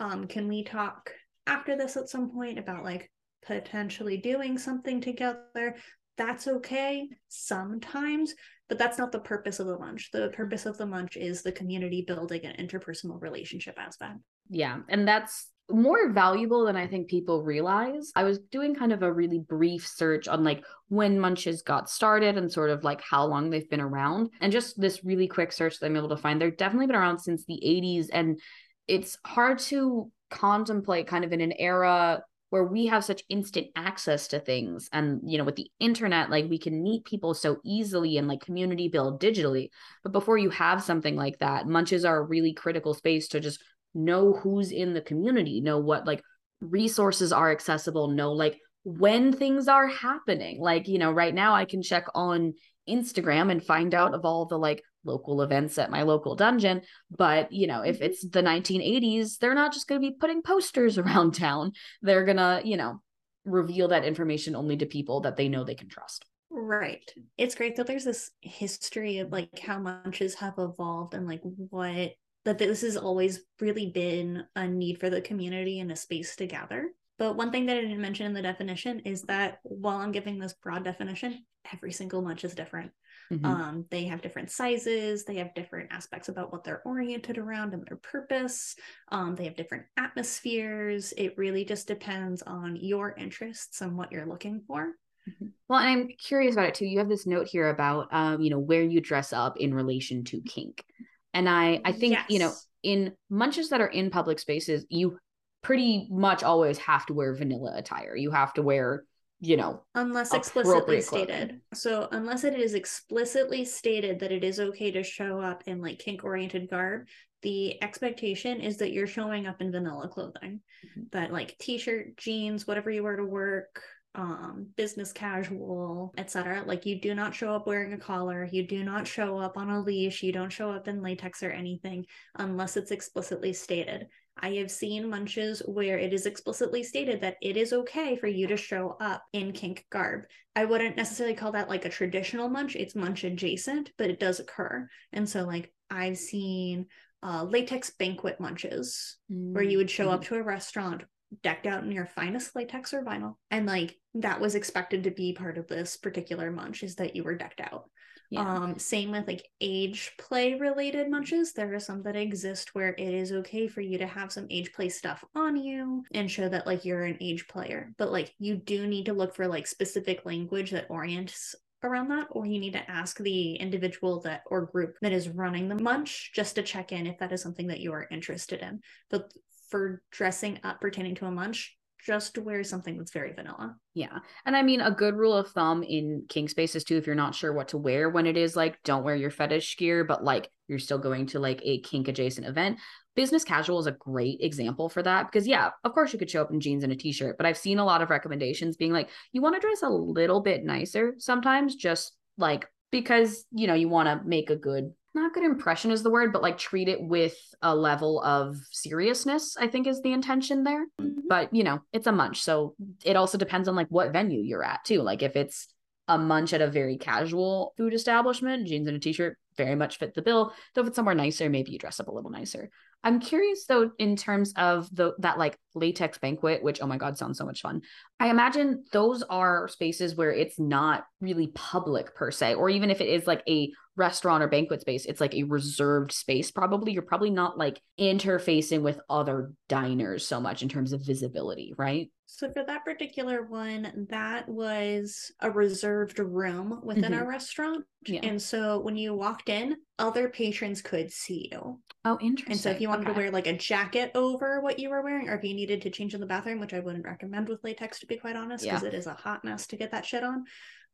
Um, 0.00 0.26
can 0.26 0.48
we 0.48 0.64
talk 0.64 1.12
after 1.46 1.76
this 1.76 1.96
at 1.96 2.08
some 2.08 2.32
point 2.32 2.58
about 2.58 2.82
like 2.82 3.12
potentially 3.46 4.16
doing 4.16 4.58
something 4.58 5.00
together? 5.00 5.76
That's 6.18 6.48
okay 6.48 7.08
sometimes, 7.28 8.34
but 8.68 8.76
that's 8.76 8.98
not 8.98 9.12
the 9.12 9.20
purpose 9.20 9.60
of 9.60 9.68
the 9.68 9.78
munch. 9.78 10.10
The 10.12 10.32
purpose 10.34 10.66
of 10.66 10.76
the 10.76 10.86
munch 10.86 11.16
is 11.16 11.42
the 11.42 11.52
community 11.52 12.04
building 12.04 12.40
and 12.44 12.68
interpersonal 12.68 13.22
relationship 13.22 13.78
aspect. 13.78 14.18
Yeah. 14.50 14.80
And 14.88 15.06
that's 15.06 15.46
more 15.70 16.10
valuable 16.10 16.64
than 16.66 16.76
I 16.76 16.86
think 16.86 17.08
people 17.08 17.42
realize. 17.42 18.12
I 18.14 18.24
was 18.24 18.38
doing 18.50 18.74
kind 18.74 18.92
of 18.92 19.02
a 19.02 19.12
really 19.12 19.38
brief 19.38 19.86
search 19.86 20.28
on 20.28 20.44
like 20.44 20.64
when 20.88 21.18
munches 21.18 21.62
got 21.62 21.88
started 21.88 22.36
and 22.36 22.52
sort 22.52 22.70
of 22.70 22.84
like 22.84 23.00
how 23.00 23.24
long 23.24 23.50
they've 23.50 23.68
been 23.68 23.80
around. 23.80 24.30
And 24.40 24.52
just 24.52 24.78
this 24.80 25.04
really 25.04 25.26
quick 25.26 25.52
search 25.52 25.78
that 25.78 25.86
I'm 25.86 25.96
able 25.96 26.10
to 26.10 26.16
find, 26.16 26.40
they've 26.40 26.56
definitely 26.56 26.86
been 26.86 26.96
around 26.96 27.18
since 27.18 27.44
the 27.44 27.60
80s. 27.64 28.08
And 28.12 28.40
it's 28.86 29.16
hard 29.24 29.58
to 29.60 30.10
contemplate 30.30 31.06
kind 31.06 31.24
of 31.24 31.32
in 31.32 31.40
an 31.40 31.52
era 31.52 32.22
where 32.50 32.64
we 32.64 32.86
have 32.86 33.04
such 33.04 33.24
instant 33.28 33.66
access 33.74 34.28
to 34.28 34.38
things 34.38 34.88
and 34.92 35.20
you 35.24 35.38
know 35.38 35.42
with 35.42 35.56
the 35.56 35.68
internet 35.80 36.30
like 36.30 36.48
we 36.48 36.58
can 36.58 36.84
meet 36.84 37.04
people 37.04 37.34
so 37.34 37.56
easily 37.64 38.16
and 38.16 38.28
like 38.28 38.40
community 38.40 38.86
build 38.86 39.20
digitally 39.20 39.70
but 40.04 40.12
before 40.12 40.38
you 40.38 40.50
have 40.50 40.80
something 40.80 41.16
like 41.16 41.36
that 41.40 41.66
munches 41.66 42.04
are 42.04 42.18
a 42.18 42.22
really 42.24 42.52
critical 42.52 42.94
space 42.94 43.26
to 43.26 43.40
just 43.40 43.60
know 43.94 44.32
who's 44.32 44.70
in 44.70 44.94
the 44.94 45.00
community, 45.00 45.60
know 45.60 45.78
what 45.78 46.06
like 46.06 46.22
resources 46.60 47.32
are 47.32 47.50
accessible, 47.50 48.08
know 48.08 48.32
like 48.32 48.58
when 48.84 49.32
things 49.32 49.68
are 49.68 49.86
happening. 49.86 50.60
Like, 50.60 50.88
you 50.88 50.98
know, 50.98 51.12
right 51.12 51.34
now 51.34 51.54
I 51.54 51.64
can 51.64 51.82
check 51.82 52.06
on 52.14 52.54
Instagram 52.88 53.50
and 53.50 53.64
find 53.64 53.94
out 53.94 54.14
of 54.14 54.24
all 54.24 54.46
the 54.46 54.58
like 54.58 54.82
local 55.04 55.42
events 55.42 55.78
at 55.78 55.90
my 55.90 56.02
local 56.02 56.36
dungeon. 56.36 56.82
But, 57.10 57.52
you 57.52 57.66
know, 57.66 57.82
if 57.82 57.96
mm-hmm. 57.96 58.04
it's 58.04 58.26
the 58.26 58.42
1980s, 58.42 59.38
they're 59.38 59.54
not 59.54 59.72
just 59.72 59.88
going 59.88 60.00
to 60.00 60.08
be 60.08 60.16
putting 60.18 60.42
posters 60.42 60.98
around 60.98 61.34
town. 61.34 61.72
They're 62.02 62.24
going 62.24 62.36
to, 62.38 62.60
you 62.64 62.76
know, 62.76 63.00
reveal 63.44 63.88
that 63.88 64.04
information 64.04 64.56
only 64.56 64.76
to 64.78 64.86
people 64.86 65.20
that 65.22 65.36
they 65.36 65.48
know 65.48 65.64
they 65.64 65.74
can 65.74 65.88
trust. 65.88 66.24
Right. 66.50 67.10
It's 67.36 67.56
great 67.56 67.76
that 67.76 67.86
there's 67.86 68.04
this 68.04 68.30
history 68.40 69.18
of 69.18 69.32
like 69.32 69.58
how 69.58 69.78
munches 69.78 70.36
have 70.36 70.54
evolved 70.56 71.14
and 71.14 71.26
like 71.26 71.40
what 71.42 72.12
that 72.44 72.58
this 72.58 72.82
has 72.82 72.96
always 72.96 73.40
really 73.60 73.90
been 73.90 74.44
a 74.54 74.66
need 74.66 75.00
for 75.00 75.10
the 75.10 75.20
community 75.20 75.80
and 75.80 75.90
a 75.90 75.96
space 75.96 76.36
to 76.36 76.46
gather. 76.46 76.88
But 77.18 77.36
one 77.36 77.52
thing 77.52 77.66
that 77.66 77.76
I 77.76 77.80
didn't 77.80 78.00
mention 78.00 78.26
in 78.26 78.34
the 78.34 78.42
definition 78.42 79.00
is 79.00 79.22
that 79.22 79.58
while 79.62 79.98
I'm 79.98 80.12
giving 80.12 80.38
this 80.38 80.52
broad 80.52 80.84
definition, 80.84 81.44
every 81.72 81.92
single 81.92 82.22
munch 82.22 82.44
is 82.44 82.54
different. 82.54 82.90
Mm-hmm. 83.32 83.46
Um, 83.46 83.84
they 83.90 84.04
have 84.04 84.20
different 84.20 84.50
sizes, 84.50 85.24
they 85.24 85.36
have 85.36 85.54
different 85.54 85.92
aspects 85.92 86.28
about 86.28 86.52
what 86.52 86.64
they're 86.64 86.82
oriented 86.84 87.38
around 87.38 87.72
and 87.72 87.86
their 87.86 87.96
purpose. 87.96 88.74
Um, 89.10 89.34
they 89.34 89.44
have 89.44 89.56
different 89.56 89.84
atmospheres. 89.96 91.14
It 91.16 91.38
really 91.38 91.64
just 91.64 91.86
depends 91.86 92.42
on 92.42 92.76
your 92.76 93.14
interests 93.16 93.80
and 93.80 93.96
what 93.96 94.12
you're 94.12 94.26
looking 94.26 94.62
for. 94.66 94.92
Mm-hmm. 95.28 95.46
Well, 95.68 95.80
and 95.80 95.88
I'm 95.88 96.08
curious 96.18 96.54
about 96.54 96.68
it 96.68 96.74
too. 96.74 96.86
You 96.86 96.98
have 96.98 97.08
this 97.08 97.26
note 97.26 97.48
here 97.48 97.70
about, 97.70 98.08
um, 98.12 98.42
you 98.42 98.50
know, 98.50 98.58
where 98.58 98.82
you 98.82 99.00
dress 99.00 99.32
up 99.32 99.56
in 99.56 99.72
relation 99.72 100.24
to 100.24 100.42
kink. 100.42 100.84
And 101.34 101.48
I 101.48 101.80
I 101.84 101.92
think, 101.92 102.14
yes. 102.14 102.26
you 102.30 102.38
know, 102.38 102.52
in 102.82 103.12
munches 103.28 103.70
that 103.70 103.80
are 103.80 103.88
in 103.88 104.10
public 104.10 104.38
spaces, 104.38 104.86
you 104.88 105.18
pretty 105.62 106.06
much 106.10 106.42
always 106.42 106.78
have 106.78 107.04
to 107.06 107.14
wear 107.14 107.34
vanilla 107.34 107.72
attire. 107.76 108.14
You 108.14 108.30
have 108.30 108.52
to 108.54 108.62
wear, 108.62 109.04
you 109.40 109.56
know, 109.56 109.82
unless 109.94 110.32
explicitly 110.32 111.00
stated. 111.00 111.60
So 111.74 112.08
unless 112.12 112.44
it 112.44 112.54
is 112.54 112.74
explicitly 112.74 113.64
stated 113.64 114.20
that 114.20 114.32
it 114.32 114.44
is 114.44 114.60
okay 114.60 114.90
to 114.92 115.02
show 115.02 115.40
up 115.40 115.64
in 115.66 115.82
like 115.82 115.98
kink 115.98 116.22
oriented 116.22 116.70
garb, 116.70 117.08
the 117.42 117.82
expectation 117.82 118.60
is 118.60 118.76
that 118.78 118.92
you're 118.92 119.06
showing 119.06 119.46
up 119.46 119.60
in 119.60 119.72
vanilla 119.72 120.08
clothing. 120.08 120.60
Mm-hmm. 120.86 121.02
That 121.12 121.32
like 121.32 121.56
t-shirt, 121.58 122.16
jeans, 122.16 122.66
whatever 122.66 122.90
you 122.90 123.02
wear 123.02 123.16
to 123.16 123.24
work, 123.24 123.82
um, 124.14 124.68
business 124.76 125.12
casual, 125.12 126.14
etc. 126.16 126.62
Like 126.66 126.86
you 126.86 127.00
do 127.00 127.14
not 127.14 127.34
show 127.34 127.54
up 127.54 127.66
wearing 127.66 127.92
a 127.92 127.98
collar, 127.98 128.48
you 128.50 128.66
do 128.66 128.84
not 128.84 129.06
show 129.06 129.38
up 129.38 129.56
on 129.56 129.70
a 129.70 129.80
leash, 129.80 130.22
you 130.22 130.32
don't 130.32 130.52
show 130.52 130.70
up 130.70 130.88
in 130.88 131.02
latex 131.02 131.42
or 131.42 131.50
anything 131.50 132.06
unless 132.36 132.76
it's 132.76 132.90
explicitly 132.90 133.52
stated. 133.52 134.06
I 134.36 134.54
have 134.54 134.70
seen 134.70 135.08
munches 135.08 135.62
where 135.66 135.98
it 135.98 136.12
is 136.12 136.26
explicitly 136.26 136.82
stated 136.82 137.20
that 137.20 137.36
it 137.40 137.56
is 137.56 137.72
okay 137.72 138.16
for 138.16 138.26
you 138.26 138.48
to 138.48 138.56
show 138.56 138.96
up 139.00 139.22
in 139.32 139.52
kink 139.52 139.86
garb. 139.90 140.22
I 140.56 140.64
wouldn't 140.64 140.96
necessarily 140.96 141.36
call 141.36 141.52
that 141.52 141.68
like 141.68 141.84
a 141.84 141.90
traditional 141.90 142.48
munch, 142.48 142.74
it's 142.74 142.96
munch 142.96 143.24
adjacent, 143.24 143.90
but 143.96 144.10
it 144.10 144.18
does 144.18 144.40
occur. 144.40 144.88
And 145.12 145.28
so, 145.28 145.44
like, 145.44 145.72
I've 145.90 146.18
seen 146.18 146.86
uh, 147.22 147.44
latex 147.44 147.90
banquet 147.90 148.40
munches 148.40 149.16
mm-hmm. 149.32 149.54
where 149.54 149.64
you 149.64 149.78
would 149.78 149.90
show 149.90 150.10
up 150.10 150.22
mm-hmm. 150.22 150.34
to 150.34 150.40
a 150.40 150.44
restaurant 150.44 151.04
decked 151.42 151.66
out 151.66 151.84
in 151.84 151.92
your 151.92 152.06
finest 152.06 152.54
latex 152.54 152.92
or 152.94 153.02
vinyl. 153.02 153.36
And 153.50 153.66
like 153.66 153.96
that 154.14 154.40
was 154.40 154.54
expected 154.54 155.04
to 155.04 155.10
be 155.10 155.32
part 155.32 155.58
of 155.58 155.66
this 155.66 155.96
particular 155.96 156.50
munch 156.50 156.82
is 156.82 156.96
that 156.96 157.16
you 157.16 157.24
were 157.24 157.34
decked 157.34 157.60
out. 157.60 157.90
Yeah. 158.30 158.54
Um, 158.54 158.78
same 158.78 159.10
with 159.12 159.28
like 159.28 159.46
age 159.60 160.12
play 160.18 160.54
related 160.54 161.10
munches. 161.10 161.52
There 161.52 161.72
are 161.74 161.78
some 161.78 162.02
that 162.02 162.16
exist 162.16 162.74
where 162.74 162.94
it 162.98 163.14
is 163.14 163.32
okay 163.32 163.68
for 163.68 163.80
you 163.80 163.98
to 163.98 164.06
have 164.06 164.32
some 164.32 164.46
age 164.50 164.72
play 164.72 164.88
stuff 164.88 165.24
on 165.34 165.56
you 165.56 166.02
and 166.12 166.30
show 166.30 166.48
that 166.48 166.66
like 166.66 166.84
you're 166.84 167.04
an 167.04 167.18
age 167.20 167.46
player. 167.46 167.92
But 167.98 168.10
like 168.10 168.34
you 168.38 168.56
do 168.56 168.86
need 168.86 169.06
to 169.06 169.12
look 169.12 169.36
for 169.36 169.46
like 169.46 169.66
specific 169.66 170.24
language 170.24 170.70
that 170.70 170.90
orients 170.90 171.54
around 171.84 172.08
that 172.08 172.26
or 172.30 172.46
you 172.46 172.58
need 172.58 172.72
to 172.72 172.90
ask 172.90 173.18
the 173.18 173.54
individual 173.56 174.20
that 174.20 174.42
or 174.46 174.66
group 174.66 174.96
that 175.02 175.12
is 175.12 175.28
running 175.28 175.68
the 175.68 175.80
munch 175.80 176.32
just 176.34 176.54
to 176.54 176.62
check 176.62 176.92
in 176.92 177.06
if 177.06 177.18
that 177.18 177.30
is 177.30 177.42
something 177.42 177.66
that 177.66 177.80
you 177.80 177.92
are 177.92 178.08
interested 178.10 178.60
in 178.60 178.80
but 179.10 179.30
for 179.74 180.00
dressing 180.12 180.56
up 180.62 180.80
pertaining 180.80 181.16
to 181.16 181.26
a 181.26 181.30
munch 181.32 181.76
just 182.06 182.38
wear 182.38 182.62
something 182.62 182.96
that's 182.96 183.10
very 183.10 183.32
vanilla. 183.32 183.74
Yeah. 183.92 184.18
And 184.46 184.56
I 184.56 184.62
mean, 184.62 184.80
a 184.80 184.92
good 184.92 185.16
rule 185.16 185.36
of 185.36 185.50
thumb 185.50 185.82
in 185.82 186.26
kink 186.28 186.48
spaces 186.50 186.84
too, 186.84 186.96
if 186.96 187.08
you're 187.08 187.16
not 187.16 187.34
sure 187.34 187.52
what 187.52 187.68
to 187.68 187.78
wear 187.78 188.08
when 188.08 188.24
it 188.24 188.36
is 188.36 188.54
like, 188.54 188.80
don't 188.84 189.02
wear 189.02 189.16
your 189.16 189.32
fetish 189.32 189.76
gear, 189.78 190.04
but 190.04 190.22
like 190.22 190.48
you're 190.68 190.78
still 190.78 190.98
going 190.98 191.26
to 191.26 191.40
like 191.40 191.60
a 191.64 191.80
kink 191.80 192.06
adjacent 192.06 192.46
event. 192.46 192.78
Business 193.16 193.42
casual 193.42 193.80
is 193.80 193.88
a 193.88 193.92
great 193.92 194.38
example 194.42 194.88
for 194.88 195.02
that 195.02 195.26
because, 195.26 195.44
yeah, 195.44 195.70
of 195.82 195.92
course 195.92 196.12
you 196.12 196.20
could 196.20 196.30
show 196.30 196.42
up 196.42 196.52
in 196.52 196.60
jeans 196.60 196.84
and 196.84 196.92
a 196.92 196.96
t 196.96 197.10
shirt, 197.10 197.36
but 197.36 197.46
I've 197.46 197.58
seen 197.58 197.80
a 197.80 197.84
lot 197.84 198.00
of 198.00 198.10
recommendations 198.10 198.76
being 198.76 198.92
like, 198.92 199.08
you 199.32 199.42
want 199.42 199.56
to 199.56 199.60
dress 199.60 199.82
a 199.82 199.88
little 199.88 200.40
bit 200.40 200.62
nicer 200.62 201.16
sometimes, 201.18 201.74
just 201.74 202.12
like 202.38 202.68
because, 202.92 203.44
you 203.50 203.66
know, 203.66 203.74
you 203.74 203.88
want 203.88 204.06
to 204.06 204.24
make 204.24 204.50
a 204.50 204.56
good 204.56 204.92
not 205.14 205.32
good 205.32 205.44
impression 205.44 205.90
is 205.90 206.02
the 206.02 206.10
word, 206.10 206.32
but 206.32 206.42
like 206.42 206.58
treat 206.58 206.88
it 206.88 207.02
with 207.02 207.36
a 207.62 207.74
level 207.74 208.20
of 208.22 208.56
seriousness, 208.70 209.56
I 209.58 209.68
think 209.68 209.86
is 209.86 210.02
the 210.02 210.12
intention 210.12 210.64
there. 210.64 210.84
Mm-hmm. 211.00 211.20
But 211.28 211.54
you 211.54 211.64
know, 211.64 211.80
it's 211.92 212.06
a 212.06 212.12
munch. 212.12 212.42
So 212.42 212.74
it 213.04 213.16
also 213.16 213.38
depends 213.38 213.68
on 213.68 213.76
like 213.76 213.88
what 213.88 214.12
venue 214.12 214.42
you're 214.42 214.64
at 214.64 214.84
too. 214.84 215.02
Like 215.02 215.22
if 215.22 215.36
it's 215.36 215.68
a 216.08 216.18
munch 216.18 216.52
at 216.52 216.60
a 216.60 216.66
very 216.66 216.98
casual 216.98 217.72
food 217.76 217.94
establishment, 217.94 218.66
jeans 218.66 218.86
and 218.88 218.96
a 218.96 219.00
t-shirt 219.00 219.38
very 219.56 219.74
much 219.74 219.98
fit 219.98 220.14
the 220.14 220.22
bill. 220.22 220.52
Though 220.74 220.82
if 220.82 220.88
it's 220.88 220.96
somewhere 220.96 221.14
nicer, 221.14 221.48
maybe 221.48 221.72
you 221.72 221.78
dress 221.78 222.00
up 222.00 222.08
a 222.08 222.12
little 222.12 222.30
nicer. 222.30 222.70
I'm 223.02 223.20
curious 223.20 223.66
though, 223.66 223.90
in 223.98 224.16
terms 224.16 224.52
of 224.56 224.88
the 224.94 225.12
that 225.18 225.38
like 225.38 225.58
latex 225.74 226.18
banquet, 226.18 226.62
which 226.62 226.80
oh 226.82 226.86
my 226.86 226.96
god, 226.96 227.16
sounds 227.16 227.38
so 227.38 227.44
much 227.44 227.60
fun. 227.60 227.82
I 228.18 228.30
imagine 228.30 228.84
those 228.92 229.22
are 229.22 229.68
spaces 229.68 230.16
where 230.16 230.32
it's 230.32 230.58
not 230.58 231.04
really 231.20 231.48
public 231.54 232.14
per 232.14 232.30
se, 232.30 232.54
or 232.54 232.68
even 232.68 232.90
if 232.90 233.00
it 233.00 233.08
is 233.08 233.26
like 233.26 233.42
a 233.48 233.72
restaurant 233.96 234.42
or 234.42 234.48
banquet 234.48 234.80
space, 234.80 235.06
it's 235.06 235.20
like 235.20 235.34
a 235.34 235.44
reserved 235.44 236.12
space. 236.12 236.50
Probably 236.50 236.92
you're 236.92 237.02
probably 237.02 237.30
not 237.30 237.58
like 237.58 237.80
interfacing 237.98 238.82
with 238.82 239.00
other 239.08 239.52
diners 239.68 240.26
so 240.26 240.40
much 240.40 240.62
in 240.62 240.68
terms 240.68 240.92
of 240.92 241.04
visibility, 241.04 241.74
right? 241.76 242.10
So 242.26 242.50
for 242.52 242.64
that 242.64 242.84
particular 242.84 243.44
one, 243.44 244.06
that 244.10 244.48
was 244.48 245.30
a 245.40 245.50
reserved 245.50 246.18
room 246.18 246.80
within 246.82 247.04
mm-hmm. 247.04 247.14
our 247.14 247.28
restaurant. 247.28 247.84
Yeah. 248.06 248.20
And 248.24 248.42
so 248.42 248.80
when 248.80 248.96
you 248.96 249.14
walked 249.14 249.48
in, 249.48 249.76
other 250.00 250.28
patrons 250.28 250.82
could 250.82 251.12
see 251.12 251.50
you. 251.52 251.80
Oh, 252.04 252.18
interesting. 252.20 252.52
And 252.52 252.60
so 252.60 252.70
if 252.70 252.80
you 252.80 252.88
wanted 252.88 253.04
okay. 253.04 253.14
to 253.14 253.20
wear 253.20 253.30
like 253.30 253.46
a 253.46 253.56
jacket 253.56 254.10
over 254.16 254.60
what 254.60 254.80
you 254.80 254.90
were 254.90 255.02
wearing, 255.02 255.28
or 255.28 255.36
if 255.36 255.44
you 255.44 255.54
needed 255.54 255.82
to 255.82 255.90
change 255.90 256.12
in 256.12 256.20
the 256.20 256.26
bathroom, 256.26 256.58
which 256.58 256.74
I 256.74 256.80
wouldn't 256.80 257.04
recommend 257.04 257.48
with 257.48 257.62
latex 257.62 258.00
to 258.00 258.06
be 258.06 258.16
quite 258.16 258.36
honest, 258.36 258.64
because 258.64 258.82
yeah. 258.82 258.88
it 258.88 258.94
is 258.94 259.06
a 259.06 259.14
hot 259.14 259.44
mess 259.44 259.68
to 259.68 259.76
get 259.76 259.92
that 259.92 260.04
shit 260.04 260.24
on. 260.24 260.44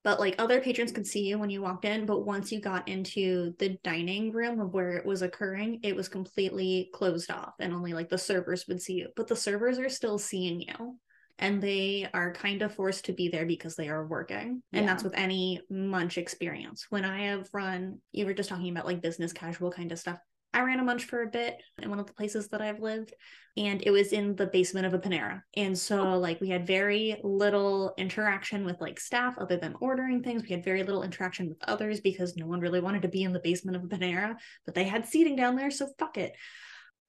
But 0.02 0.18
like 0.18 0.36
other 0.38 0.60
patrons 0.60 0.92
could 0.92 1.06
see 1.06 1.26
you 1.28 1.38
when 1.38 1.50
you 1.50 1.60
walked 1.60 1.84
in, 1.84 2.06
but 2.06 2.24
once 2.24 2.50
you 2.50 2.60
got 2.60 2.88
into 2.88 3.54
the 3.58 3.78
dining 3.84 4.32
room 4.32 4.58
of 4.58 4.72
where 4.72 4.92
it 4.92 5.04
was 5.04 5.20
occurring, 5.20 5.80
it 5.82 5.94
was 5.94 6.08
completely 6.08 6.90
closed 6.94 7.30
off 7.30 7.54
and 7.58 7.74
only 7.74 7.92
like 7.92 8.08
the 8.08 8.16
servers 8.16 8.66
would 8.66 8.80
see 8.80 8.94
you. 8.94 9.08
But 9.14 9.26
the 9.26 9.36
servers 9.36 9.78
are 9.78 9.90
still 9.90 10.18
seeing 10.18 10.62
you 10.62 10.96
and 11.38 11.62
they 11.62 12.06
are 12.14 12.32
kind 12.32 12.62
of 12.62 12.74
forced 12.74 13.06
to 13.06 13.12
be 13.12 13.28
there 13.28 13.46
because 13.46 13.74
they 13.74 13.88
are 13.88 14.06
working. 14.06 14.62
And 14.72 14.84
yeah. 14.84 14.86
that's 14.86 15.02
with 15.02 15.14
any 15.16 15.60
munch 15.68 16.18
experience. 16.18 16.86
When 16.90 17.04
I 17.04 17.26
have 17.26 17.48
run, 17.52 17.98
you 18.12 18.26
were 18.26 18.34
just 18.34 18.48
talking 18.48 18.70
about 18.70 18.86
like 18.86 19.02
business 19.02 19.32
casual 19.32 19.70
kind 19.70 19.90
of 19.92 19.98
stuff. 19.98 20.18
I 20.52 20.62
ran 20.62 20.80
a 20.80 20.84
munch 20.84 21.04
for 21.04 21.22
a 21.22 21.28
bit 21.28 21.58
in 21.80 21.90
one 21.90 22.00
of 22.00 22.06
the 22.06 22.12
places 22.12 22.48
that 22.48 22.60
I've 22.60 22.80
lived, 22.80 23.14
and 23.56 23.82
it 23.84 23.90
was 23.90 24.12
in 24.12 24.34
the 24.34 24.46
basement 24.46 24.86
of 24.86 24.94
a 24.94 24.98
Panera. 24.98 25.42
And 25.56 25.78
so, 25.78 26.14
oh. 26.14 26.18
like, 26.18 26.40
we 26.40 26.48
had 26.48 26.66
very 26.66 27.20
little 27.22 27.94
interaction 27.96 28.64
with 28.64 28.80
like 28.80 28.98
staff 28.98 29.36
other 29.38 29.56
than 29.56 29.76
ordering 29.80 30.22
things. 30.22 30.42
We 30.42 30.50
had 30.50 30.64
very 30.64 30.82
little 30.82 31.02
interaction 31.02 31.48
with 31.48 31.58
others 31.68 32.00
because 32.00 32.36
no 32.36 32.46
one 32.46 32.60
really 32.60 32.80
wanted 32.80 33.02
to 33.02 33.08
be 33.08 33.22
in 33.22 33.32
the 33.32 33.40
basement 33.40 33.76
of 33.76 33.84
a 33.84 33.86
Panera, 33.86 34.36
but 34.66 34.74
they 34.74 34.84
had 34.84 35.06
seating 35.06 35.36
down 35.36 35.56
there, 35.56 35.70
so 35.70 35.88
fuck 35.98 36.18
it. 36.18 36.34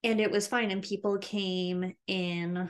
And 0.03 0.19
it 0.19 0.31
was 0.31 0.47
fine. 0.47 0.71
And 0.71 0.81
people 0.81 1.17
came 1.17 1.93
in 2.07 2.69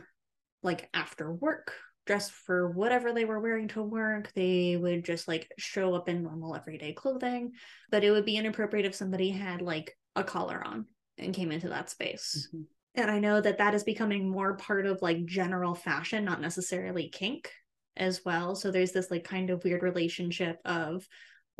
like 0.63 0.90
after 0.94 1.32
work 1.32 1.74
dressed 2.06 2.32
for 2.32 2.72
whatever 2.72 3.13
they 3.13 3.25
were 3.25 3.40
wearing 3.40 3.68
to 3.70 3.84
work. 3.84 4.32
They 4.34 4.75
would 4.75 5.06
just 5.06 5.28
like 5.28 5.50
show 5.58 5.94
up 5.96 6.10
in 6.10 6.24
normal 6.24 6.56
everyday 6.56 6.94
clothing, 6.94 7.51
but 7.90 8.04
it 8.04 8.12
would 8.12 8.25
be 8.25 8.38
inappropriate 8.38 8.86
if 8.86 8.96
somebody 8.96 9.30
had 9.30 9.62
like 9.62 9.96
a 10.15 10.24
collar 10.24 10.62
on 10.65 10.86
and 11.18 11.34
came 11.34 11.51
into 11.51 11.70
that 11.70 11.89
space. 11.89 12.48
Mm-hmm. 12.48 12.63
And 12.96 13.12
I 13.12 13.20
know 13.20 13.39
that 13.39 13.58
that 13.60 13.74
is 13.74 13.84
becoming 13.84 14.30
more 14.30 14.56
part 14.58 14.86
of 14.86 15.01
like 15.01 15.25
general 15.25 15.75
fashion, 15.75 16.25
not 16.25 16.41
necessarily 16.41 17.08
kink 17.10 17.51
as 17.96 18.22
well. 18.25 18.56
So 18.56 18.70
there's 18.70 18.91
this 18.91 19.10
like 19.10 19.24
kind 19.24 19.50
of 19.50 19.63
weird 19.63 19.84
relationship 19.84 20.60
of 20.65 21.08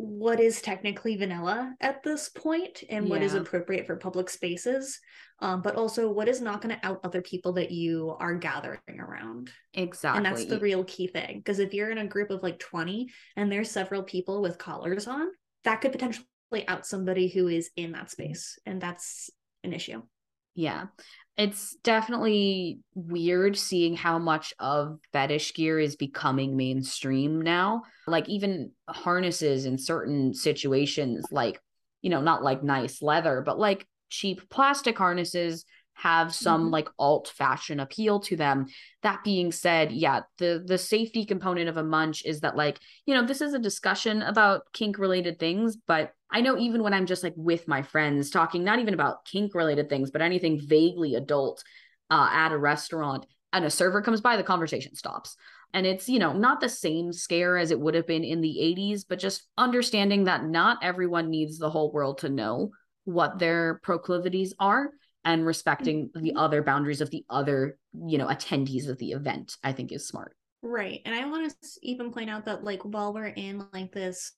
what 0.02 0.40
is 0.40 0.60
technically 0.60 1.16
vanilla 1.16 1.74
at 1.80 2.02
this 2.02 2.28
point 2.28 2.82
and 2.90 3.06
yeah. 3.06 3.10
what 3.10 3.22
is 3.22 3.34
appropriate 3.34 3.86
for 3.86 3.96
public 3.96 4.28
spaces 4.28 4.98
um, 5.40 5.60
but 5.62 5.76
also 5.76 6.10
what 6.10 6.28
is 6.28 6.40
not 6.40 6.60
going 6.60 6.74
to 6.74 6.86
out 6.86 7.00
other 7.04 7.22
people 7.22 7.52
that 7.52 7.70
you 7.70 8.16
are 8.18 8.34
gathering 8.34 8.80
around 8.98 9.50
exactly 9.74 10.16
and 10.16 10.26
that's 10.26 10.46
the 10.46 10.58
real 10.58 10.82
key 10.84 11.06
thing 11.06 11.38
because 11.38 11.58
if 11.58 11.72
you're 11.72 11.90
in 11.90 11.98
a 11.98 12.06
group 12.06 12.30
of 12.30 12.42
like 12.42 12.58
20 12.58 13.08
and 13.36 13.52
there's 13.52 13.70
several 13.70 14.02
people 14.02 14.42
with 14.42 14.58
collars 14.58 15.06
on 15.06 15.28
that 15.64 15.80
could 15.80 15.92
potentially 15.92 16.26
out 16.68 16.86
somebody 16.86 17.28
who 17.28 17.48
is 17.48 17.70
in 17.76 17.92
that 17.92 18.10
space 18.10 18.58
and 18.66 18.80
that's 18.80 19.30
an 19.64 19.72
issue. 19.72 20.02
Yeah. 20.54 20.86
It's 21.38 21.74
definitely 21.82 22.80
weird 22.94 23.56
seeing 23.56 23.96
how 23.96 24.18
much 24.18 24.52
of 24.58 24.98
fetish 25.12 25.54
gear 25.54 25.78
is 25.78 25.96
becoming 25.96 26.56
mainstream 26.56 27.40
now. 27.40 27.82
Like 28.06 28.28
even 28.28 28.72
harnesses 28.86 29.64
in 29.64 29.78
certain 29.78 30.34
situations, 30.34 31.24
like, 31.30 31.60
you 32.02 32.10
know, 32.10 32.20
not 32.20 32.42
like 32.42 32.62
nice 32.62 33.00
leather, 33.00 33.42
but 33.44 33.58
like 33.58 33.86
cheap 34.10 34.48
plastic 34.50 34.98
harnesses 34.98 35.64
have 35.94 36.34
some 36.34 36.62
mm-hmm. 36.62 36.72
like 36.72 36.88
alt 36.98 37.32
fashion 37.34 37.80
appeal 37.80 38.20
to 38.20 38.36
them. 38.36 38.66
That 39.02 39.24
being 39.24 39.52
said 39.52 39.92
yeah 39.92 40.20
the 40.38 40.62
the 40.64 40.78
safety 40.78 41.24
component 41.24 41.68
of 41.68 41.76
a 41.76 41.82
munch 41.82 42.24
is 42.24 42.40
that 42.40 42.56
like 42.56 42.78
you 43.06 43.14
know 43.14 43.26
this 43.26 43.40
is 43.40 43.54
a 43.54 43.58
discussion 43.58 44.22
about 44.22 44.72
kink 44.72 44.98
related 44.98 45.38
things 45.38 45.76
but 45.86 46.12
i 46.30 46.40
know 46.40 46.56
even 46.56 46.82
when 46.82 46.94
i'm 46.94 47.06
just 47.06 47.22
like 47.22 47.34
with 47.36 47.66
my 47.66 47.82
friends 47.82 48.30
talking 48.30 48.64
not 48.64 48.78
even 48.78 48.94
about 48.94 49.24
kink 49.24 49.54
related 49.54 49.88
things 49.88 50.10
but 50.10 50.22
anything 50.22 50.60
vaguely 50.60 51.14
adult 51.14 51.62
uh, 52.10 52.28
at 52.30 52.52
a 52.52 52.58
restaurant 52.58 53.26
and 53.52 53.64
a 53.64 53.70
server 53.70 54.02
comes 54.02 54.20
by 54.20 54.36
the 54.36 54.42
conversation 54.42 54.94
stops. 54.94 55.36
And 55.74 55.86
it's 55.86 56.08
you 56.08 56.18
know 56.18 56.32
not 56.34 56.60
the 56.60 56.68
same 56.68 57.12
scare 57.12 57.56
as 57.56 57.70
it 57.70 57.80
would 57.80 57.94
have 57.94 58.06
been 58.06 58.24
in 58.24 58.42
the 58.42 58.58
80s 58.60 59.04
but 59.08 59.18
just 59.18 59.48
understanding 59.56 60.24
that 60.24 60.44
not 60.44 60.78
everyone 60.82 61.30
needs 61.30 61.58
the 61.58 61.70
whole 61.70 61.90
world 61.92 62.18
to 62.18 62.28
know 62.28 62.72
what 63.04 63.38
their 63.38 63.80
proclivities 63.82 64.52
are 64.58 64.90
and 65.24 65.46
respecting 65.46 66.10
the 66.14 66.20
mm-hmm. 66.20 66.36
other 66.36 66.62
boundaries 66.62 67.00
of 67.00 67.10
the 67.10 67.24
other 67.30 67.78
you 68.06 68.18
know 68.18 68.26
attendees 68.26 68.88
of 68.88 68.98
the 68.98 69.12
event 69.12 69.56
i 69.62 69.72
think 69.72 69.92
is 69.92 70.06
smart 70.06 70.36
right 70.62 71.00
and 71.04 71.14
i 71.14 71.24
want 71.24 71.50
to 71.50 71.68
even 71.82 72.12
point 72.12 72.30
out 72.30 72.44
that 72.44 72.64
like 72.64 72.82
while 72.82 73.12
we're 73.12 73.26
in 73.26 73.64
like 73.72 73.92
this 73.92 74.32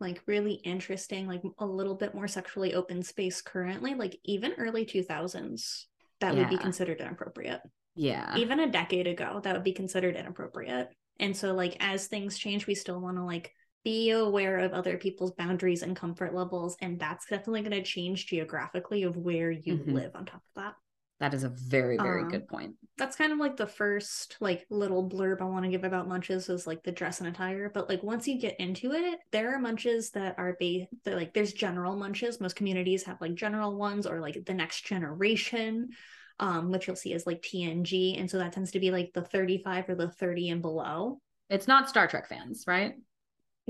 like 0.00 0.22
really 0.26 0.54
interesting 0.54 1.26
like 1.26 1.42
a 1.58 1.66
little 1.66 1.94
bit 1.94 2.14
more 2.14 2.28
sexually 2.28 2.74
open 2.74 3.02
space 3.02 3.40
currently 3.42 3.94
like 3.94 4.18
even 4.24 4.52
early 4.58 4.84
2000s 4.84 5.84
that 6.20 6.34
yeah. 6.34 6.40
would 6.40 6.50
be 6.50 6.56
considered 6.56 7.00
inappropriate 7.00 7.60
yeah 7.94 8.34
even 8.36 8.60
a 8.60 8.70
decade 8.70 9.06
ago 9.06 9.40
that 9.42 9.54
would 9.54 9.64
be 9.64 9.72
considered 9.72 10.16
inappropriate 10.16 10.88
and 11.18 11.36
so 11.36 11.52
like 11.52 11.76
as 11.80 12.06
things 12.06 12.38
change 12.38 12.66
we 12.66 12.74
still 12.74 13.00
want 13.00 13.16
to 13.16 13.24
like 13.24 13.52
be 13.84 14.10
aware 14.10 14.58
of 14.58 14.72
other 14.72 14.96
people's 14.98 15.32
boundaries 15.32 15.82
and 15.82 15.96
comfort 15.96 16.34
levels 16.34 16.76
and 16.80 16.98
that's 16.98 17.26
definitely 17.26 17.62
going 17.62 17.70
to 17.72 17.82
change 17.82 18.26
geographically 18.26 19.04
of 19.04 19.16
where 19.16 19.50
you 19.50 19.76
mm-hmm. 19.76 19.92
live 19.92 20.14
on 20.14 20.26
top 20.26 20.42
of 20.56 20.62
that. 20.62 20.74
That 21.20 21.34
is 21.34 21.44
a 21.44 21.50
very 21.50 21.98
very 21.98 22.22
um, 22.22 22.28
good 22.30 22.48
point. 22.48 22.76
that's 22.96 23.16
kind 23.16 23.30
of 23.30 23.38
like 23.38 23.56
the 23.58 23.66
first 23.66 24.38
like 24.40 24.64
little 24.70 25.06
blurb 25.06 25.42
i 25.42 25.44
want 25.44 25.66
to 25.66 25.70
give 25.70 25.84
about 25.84 26.08
munches 26.08 26.48
is 26.48 26.66
like 26.66 26.82
the 26.82 26.92
dress 26.92 27.20
and 27.20 27.28
attire 27.28 27.70
but 27.72 27.90
like 27.90 28.02
once 28.02 28.26
you 28.26 28.40
get 28.40 28.58
into 28.58 28.92
it 28.92 29.18
there 29.30 29.54
are 29.54 29.58
munches 29.58 30.10
that 30.12 30.34
are 30.38 30.56
based 30.58 30.88
like 31.04 31.34
there's 31.34 31.52
general 31.52 31.94
munches. 31.94 32.40
Most 32.40 32.56
communities 32.56 33.02
have 33.04 33.20
like 33.20 33.34
general 33.34 33.76
ones 33.76 34.06
or 34.06 34.20
like 34.20 34.42
the 34.46 34.54
next 34.54 34.86
generation 34.86 35.90
um 36.38 36.70
which 36.70 36.86
you'll 36.86 36.96
see 36.96 37.12
is 37.12 37.26
like 37.26 37.42
tng 37.42 38.18
and 38.18 38.30
so 38.30 38.38
that 38.38 38.52
tends 38.52 38.70
to 38.70 38.80
be 38.80 38.90
like 38.90 39.12
the 39.12 39.22
35 39.22 39.90
or 39.90 39.94
the 39.94 40.10
30 40.10 40.50
and 40.50 40.62
below. 40.62 41.20
It's 41.50 41.68
not 41.68 41.88
star 41.88 42.06
trek 42.06 42.28
fans 42.28 42.64
right 42.66 42.94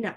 no. 0.01 0.15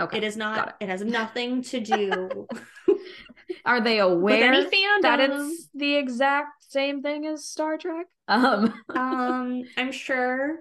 Okay. 0.00 0.18
It 0.18 0.24
is 0.24 0.36
not. 0.36 0.76
It. 0.80 0.84
it. 0.84 0.88
has 0.88 1.02
nothing 1.02 1.62
to 1.64 1.80
do. 1.80 2.46
Are 3.64 3.80
they 3.80 3.98
aware 3.98 4.64
that 5.02 5.20
it's 5.20 5.68
the 5.74 5.96
exact 5.96 6.64
same 6.68 7.02
thing 7.02 7.26
as 7.26 7.44
Star 7.46 7.76
Trek? 7.76 8.06
Um, 8.28 8.72
um, 8.94 9.62
I'm 9.76 9.92
sure 9.92 10.60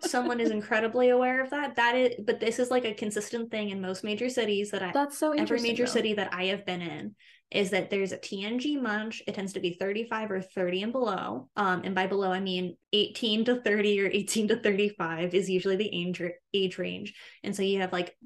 someone 0.00 0.40
is 0.40 0.50
incredibly 0.50 1.10
aware 1.10 1.42
of 1.42 1.50
that. 1.50 1.76
That 1.76 1.96
is, 1.96 2.14
but 2.24 2.40
this 2.40 2.58
is 2.58 2.70
like 2.70 2.84
a 2.84 2.94
consistent 2.94 3.50
thing 3.50 3.70
in 3.70 3.80
most 3.80 4.04
major 4.04 4.28
cities 4.28 4.70
that 4.70 4.82
I. 4.82 4.92
That's 4.92 5.18
so 5.18 5.32
interesting. 5.32 5.56
Every 5.56 5.68
major 5.68 5.84
though. 5.86 5.92
city 5.92 6.14
that 6.14 6.32
I 6.32 6.44
have 6.46 6.66
been 6.66 6.82
in 6.82 7.14
is 7.50 7.70
that 7.70 7.90
there's 7.90 8.12
a 8.12 8.18
TNG 8.18 8.80
munch. 8.80 9.22
It 9.26 9.34
tends 9.34 9.52
to 9.54 9.60
be 9.60 9.74
35 9.74 10.30
or 10.30 10.40
30 10.40 10.82
and 10.84 10.92
below. 10.92 11.48
Um, 11.56 11.82
and 11.84 11.94
by 11.94 12.06
below, 12.06 12.30
I 12.30 12.40
mean 12.40 12.76
18 12.92 13.44
to 13.46 13.60
30 13.60 14.00
or 14.02 14.06
18 14.06 14.48
to 14.48 14.56
35 14.56 15.34
is 15.34 15.50
usually 15.50 15.76
the 15.76 15.90
age, 15.92 16.22
age 16.54 16.78
range. 16.78 17.14
And 17.42 17.54
so 17.54 17.62
you 17.62 17.80
have 17.80 17.92
like 17.92 18.16